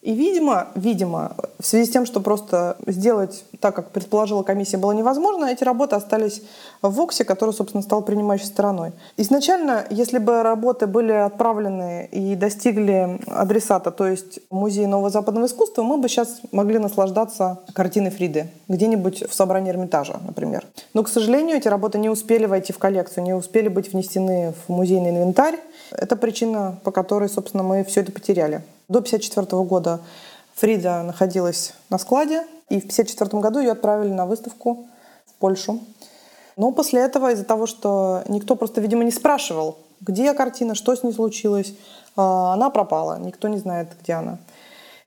И, 0.07 0.15
видимо, 0.15 0.69
видимо, 0.77 1.33
в 1.59 1.67
связи 1.67 1.85
с 1.85 1.91
тем, 1.91 2.07
что 2.07 2.21
просто 2.21 2.77
сделать 2.87 3.45
так, 3.59 3.75
как 3.75 3.91
предположила 3.91 4.45
комиссия, 4.45 4.77
было 4.77 4.93
невозможно, 4.93 5.47
эти 5.47 5.65
работы 5.65 5.97
остались 5.97 6.43
в 6.81 6.91
ВОКСе, 6.91 7.25
который, 7.25 7.53
собственно, 7.53 7.83
стал 7.83 8.03
принимающей 8.03 8.47
стороной. 8.47 8.93
Изначально, 9.17 9.85
если 9.91 10.19
бы 10.19 10.45
работы 10.45 10.87
были 10.87 11.11
отправлены 11.11 12.09
и 12.13 12.37
достигли 12.37 13.19
адресата, 13.27 13.91
то 13.91 14.07
есть 14.07 14.39
Музей 14.49 14.87
нового 14.87 15.11
западного 15.11 15.47
искусства, 15.47 15.83
мы 15.83 15.97
бы 15.97 16.09
сейчас 16.09 16.39
могли 16.53 16.79
наслаждаться 16.79 17.59
картиной 17.73 18.11
Фриды 18.11 18.47
где-нибудь 18.69 19.29
в 19.29 19.35
собрании 19.35 19.73
Эрмитажа, 19.73 20.21
например. 20.25 20.65
Но, 20.95 21.03
к 21.03 21.09
сожалению, 21.09 21.57
эти 21.57 21.67
работы 21.67 21.99
не 21.99 22.11
успели 22.11 22.47
войти 22.47 22.73
в 22.73 22.79
коллекцию, 22.79 23.25
не 23.25 23.35
успели 23.35 23.67
быть 23.67 23.93
внесены 23.93 24.55
в 24.69 24.73
музейный 24.73 25.11
инвентарь. 25.11 25.59
Это 25.91 26.15
причина, 26.15 26.79
по 26.85 26.93
которой, 26.93 27.29
собственно, 27.29 27.65
мы 27.65 27.83
все 27.83 28.03
это 28.03 28.13
потеряли. 28.13 28.63
До 28.89 28.99
1954 28.99 29.63
года 29.65 30.01
Фрида 30.55 31.03
находилась 31.03 31.75
на 31.91 31.99
складе, 31.99 32.47
и 32.69 32.81
в 32.81 32.87
1954 32.87 33.43
году 33.43 33.59
ее 33.59 33.73
отправили 33.73 34.13
на 34.13 34.27
выставку 34.27 34.87
в 35.27 35.35
Польшу. 35.35 35.81
Но 36.57 36.73
после 36.73 37.01
этого, 37.01 37.33
из-за 37.33 37.45
того, 37.45 37.67
что 37.67 38.23
никто 38.29 38.57
просто, 38.57 38.81
видимо, 38.81 39.05
не 39.05 39.11
спрашивал, 39.11 39.79
где 40.01 40.33
картина, 40.35 40.75
что 40.75 40.95
с 40.95 41.03
ней 41.03 41.13
случилось, 41.13 41.75
а, 42.17 42.55
она 42.55 42.71
пропала, 42.71 43.19
никто 43.19 43.49
не 43.49 43.59
знает, 43.59 43.89
где 44.01 44.15
она. 44.15 44.39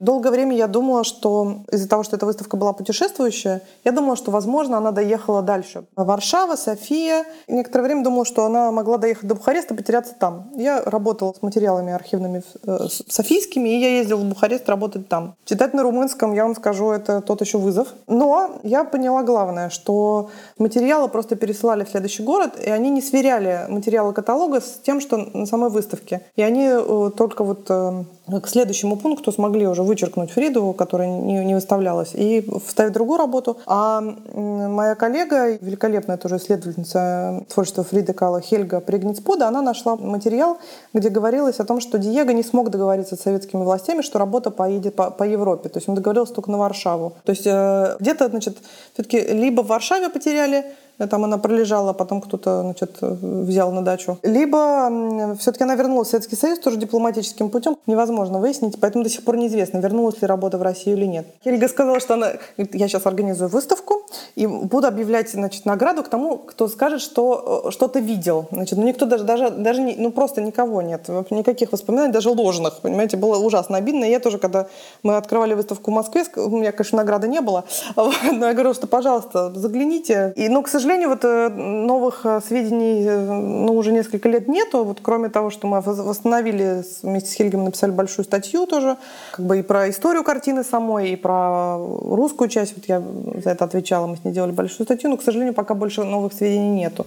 Долгое 0.00 0.30
время 0.30 0.56
я 0.56 0.66
думала, 0.66 1.04
что 1.04 1.58
из-за 1.70 1.86
того, 1.86 2.02
что 2.04 2.16
эта 2.16 2.24
выставка 2.24 2.56
была 2.56 2.72
путешествующая, 2.72 3.60
я 3.84 3.92
думала, 3.92 4.16
что, 4.16 4.30
возможно, 4.30 4.78
она 4.78 4.92
доехала 4.92 5.42
дальше. 5.42 5.84
Варшава, 5.94 6.56
София. 6.56 7.26
Некоторое 7.48 7.84
время 7.84 8.02
думала, 8.02 8.24
что 8.24 8.46
она 8.46 8.72
могла 8.72 8.96
доехать 8.96 9.28
до 9.28 9.34
Бухареста, 9.34 9.74
потеряться 9.74 10.14
там. 10.18 10.50
Я 10.56 10.80
работала 10.82 11.34
с 11.34 11.42
материалами 11.42 11.92
архивными 11.92 12.42
э, 12.66 12.78
софийскими, 13.08 13.68
и 13.68 13.78
я 13.78 13.98
ездила 13.98 14.20
в 14.20 14.24
Бухарест 14.24 14.66
работать 14.70 15.06
там. 15.06 15.34
Читать 15.44 15.74
на 15.74 15.82
румынском, 15.82 16.32
я 16.32 16.44
вам 16.44 16.56
скажу, 16.56 16.90
это 16.92 17.20
тот 17.20 17.42
еще 17.42 17.58
вызов. 17.58 17.88
Но 18.06 18.58
я 18.62 18.84
поняла 18.84 19.22
главное, 19.22 19.68
что 19.68 20.30
материалы 20.56 21.10
просто 21.10 21.36
пересылали 21.36 21.84
в 21.84 21.90
следующий 21.90 22.22
город, 22.22 22.54
и 22.58 22.70
они 22.70 22.88
не 22.88 23.02
сверяли 23.02 23.66
материалы 23.68 24.14
каталога 24.14 24.62
с 24.62 24.80
тем, 24.82 25.02
что 25.02 25.18
на 25.18 25.44
самой 25.44 25.68
выставке. 25.68 26.22
И 26.36 26.42
они 26.42 26.68
э, 26.70 27.10
только 27.14 27.44
вот 27.44 27.66
э, 27.68 28.04
к 28.42 28.48
следующему 28.48 28.96
пункту 28.96 29.30
смогли 29.30 29.66
уже 29.66 29.82
вычеркнуть 29.90 30.30
Фриду, 30.30 30.72
которая 30.72 31.08
не, 31.08 31.44
не 31.44 31.54
выставлялась, 31.54 32.12
и 32.14 32.46
вставить 32.64 32.92
другую 32.92 33.18
работу. 33.18 33.58
А 33.66 34.00
моя 34.00 34.94
коллега, 34.94 35.56
великолепная 35.56 36.16
тоже 36.16 36.36
исследовательница 36.36 37.44
творчества 37.52 37.82
Фриды 37.82 38.12
Кала 38.12 38.40
Хельга 38.40 38.80
Пригницпуда, 38.80 39.48
она 39.48 39.62
нашла 39.62 39.96
материал, 39.96 40.58
где 40.94 41.08
говорилось 41.08 41.58
о 41.58 41.64
том, 41.64 41.80
что 41.80 41.98
Диего 41.98 42.30
не 42.30 42.44
смог 42.44 42.70
договориться 42.70 43.16
с 43.16 43.20
советскими 43.20 43.64
властями, 43.64 44.02
что 44.02 44.18
работа 44.18 44.50
поедет 44.50 44.94
по, 44.94 45.10
по 45.10 45.24
Европе. 45.24 45.68
То 45.68 45.78
есть 45.78 45.88
он 45.88 45.96
договорился 45.96 46.34
только 46.34 46.50
на 46.50 46.58
Варшаву. 46.58 47.14
То 47.24 47.30
есть 47.30 47.46
э, 47.46 47.96
где-то, 47.98 48.28
значит, 48.28 48.58
все-таки 48.94 49.20
либо 49.20 49.62
в 49.62 49.66
Варшаве 49.66 50.08
потеряли 50.08 50.64
там 51.06 51.24
она 51.24 51.38
пролежала, 51.38 51.92
потом 51.92 52.20
кто-то 52.20 52.62
значит, 52.62 52.98
взял 53.00 53.72
на 53.72 53.82
дачу. 53.82 54.18
Либо 54.22 55.36
все-таки 55.38 55.64
она 55.64 55.74
вернулась 55.74 56.08
в 56.08 56.10
Советский 56.10 56.36
Союз 56.36 56.58
тоже 56.58 56.76
дипломатическим 56.76 57.50
путем. 57.50 57.76
Невозможно 57.86 58.38
выяснить, 58.38 58.78
поэтому 58.80 59.04
до 59.04 59.10
сих 59.10 59.24
пор 59.24 59.36
неизвестно, 59.36 59.78
вернулась 59.78 60.20
ли 60.20 60.26
работа 60.26 60.58
в 60.58 60.62
Россию 60.62 60.96
или 60.96 61.06
нет. 61.06 61.26
Хельга 61.44 61.68
сказала, 61.68 62.00
что 62.00 62.14
она, 62.14 62.32
я 62.56 62.88
сейчас 62.88 63.06
организую 63.06 63.50
выставку 63.50 64.06
и 64.34 64.46
буду 64.46 64.86
объявлять 64.86 65.30
значит, 65.30 65.64
награду 65.66 66.02
к 66.02 66.08
тому, 66.08 66.38
кто 66.38 66.68
скажет, 66.68 67.00
что 67.00 67.64
э, 67.66 67.70
что-то 67.70 68.00
видел. 68.00 68.46
Значит, 68.50 68.78
ну 68.78 68.84
никто 68.84 69.06
даже, 69.06 69.24
даже, 69.24 69.50
даже 69.50 69.82
не, 69.82 69.96
ну 69.96 70.10
просто 70.10 70.40
никого 70.40 70.82
нет, 70.82 71.08
никаких 71.30 71.72
воспоминаний, 71.72 72.12
даже 72.12 72.30
ложных, 72.30 72.80
понимаете, 72.80 73.16
было 73.16 73.38
ужасно 73.38 73.76
обидно. 73.76 74.04
И 74.04 74.10
я 74.10 74.20
тоже, 74.20 74.38
когда 74.38 74.66
мы 75.02 75.16
открывали 75.16 75.54
выставку 75.54 75.90
в 75.90 75.94
Москве, 75.94 76.24
у 76.36 76.56
меня, 76.56 76.72
конечно, 76.72 76.98
награды 76.98 77.28
не 77.28 77.40
было, 77.40 77.64
но 77.96 78.46
я 78.46 78.52
говорю, 78.52 78.74
что, 78.74 78.86
пожалуйста, 78.86 79.52
загляните. 79.54 80.32
И, 80.36 80.48
ну, 80.48 80.62
к 80.62 80.68
сожалению, 80.68 81.08
вот 81.10 81.24
э, 81.24 81.48
новых 81.48 82.24
э, 82.24 82.40
сведений 82.46 83.08
ну, 83.10 83.74
уже 83.74 83.92
несколько 83.92 84.28
лет 84.28 84.48
нету. 84.48 84.84
Вот 84.84 84.98
кроме 85.02 85.28
того, 85.28 85.50
что 85.50 85.66
мы 85.66 85.80
восстановили 85.80 86.84
вместе 87.02 87.30
с 87.30 87.34
Хельгем 87.34 87.64
написали 87.64 87.90
большую 87.90 88.24
статью 88.24 88.66
тоже, 88.66 88.96
как 89.32 89.44
бы 89.44 89.58
и 89.58 89.62
про 89.62 89.90
историю 89.90 90.24
картины 90.24 90.64
самой, 90.64 91.10
и 91.10 91.16
про 91.16 91.78
русскую 91.78 92.48
часть. 92.48 92.74
Вот 92.76 92.84
я 92.86 93.02
за 93.42 93.50
это 93.50 93.64
отвечала, 93.64 93.99
мы 94.06 94.16
с 94.16 94.24
ней 94.24 94.32
делали 94.32 94.52
большую 94.52 94.84
статью, 94.84 95.10
но, 95.10 95.16
к 95.16 95.22
сожалению, 95.22 95.54
пока 95.54 95.74
больше 95.74 96.04
новых 96.04 96.32
сведений 96.32 96.70
нету. 96.70 97.06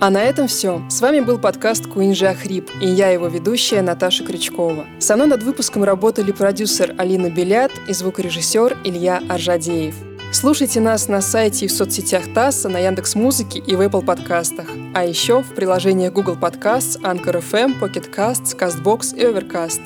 А 0.00 0.10
на 0.10 0.20
этом 0.20 0.48
все. 0.48 0.82
С 0.90 1.00
вами 1.00 1.20
был 1.20 1.38
подкаст 1.38 1.86
Куинджи 1.86 2.26
Ахрип, 2.26 2.68
и 2.80 2.88
я 2.88 3.10
его 3.10 3.28
ведущая 3.28 3.82
Наташа 3.82 4.24
Крючкова. 4.24 4.84
Со 4.98 5.14
мной 5.14 5.28
над 5.28 5.44
выпуском 5.44 5.84
работали 5.84 6.32
продюсер 6.32 6.92
Алина 6.98 7.30
Белят 7.30 7.70
и 7.86 7.92
звукорежиссер 7.92 8.78
Илья 8.82 9.22
Аржадеев. 9.28 9.94
Слушайте 10.32 10.80
нас 10.80 11.06
на 11.06 11.20
сайте 11.20 11.66
и 11.66 11.68
в 11.68 11.72
соцсетях 11.72 12.24
ТАССа, 12.34 12.68
на 12.68 12.78
Яндекс 12.78 13.14
Музыке 13.14 13.60
и 13.60 13.76
в 13.76 13.80
Apple 13.80 14.04
подкастах. 14.04 14.66
А 14.92 15.04
еще 15.04 15.42
в 15.42 15.54
приложениях 15.54 16.12
Google 16.12 16.34
Podcasts, 16.34 17.00
Anchor 17.02 17.40
FM, 17.40 17.78
Pocket 17.78 18.12
Casts, 18.12 18.58
CastBox 18.58 19.14
и 19.16 19.22
Overcast. 19.22 19.82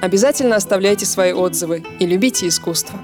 Обязательно 0.00 0.56
оставляйте 0.56 1.04
свои 1.04 1.32
отзывы 1.32 1.84
и 1.98 2.06
любите 2.06 2.48
искусство. 2.48 2.98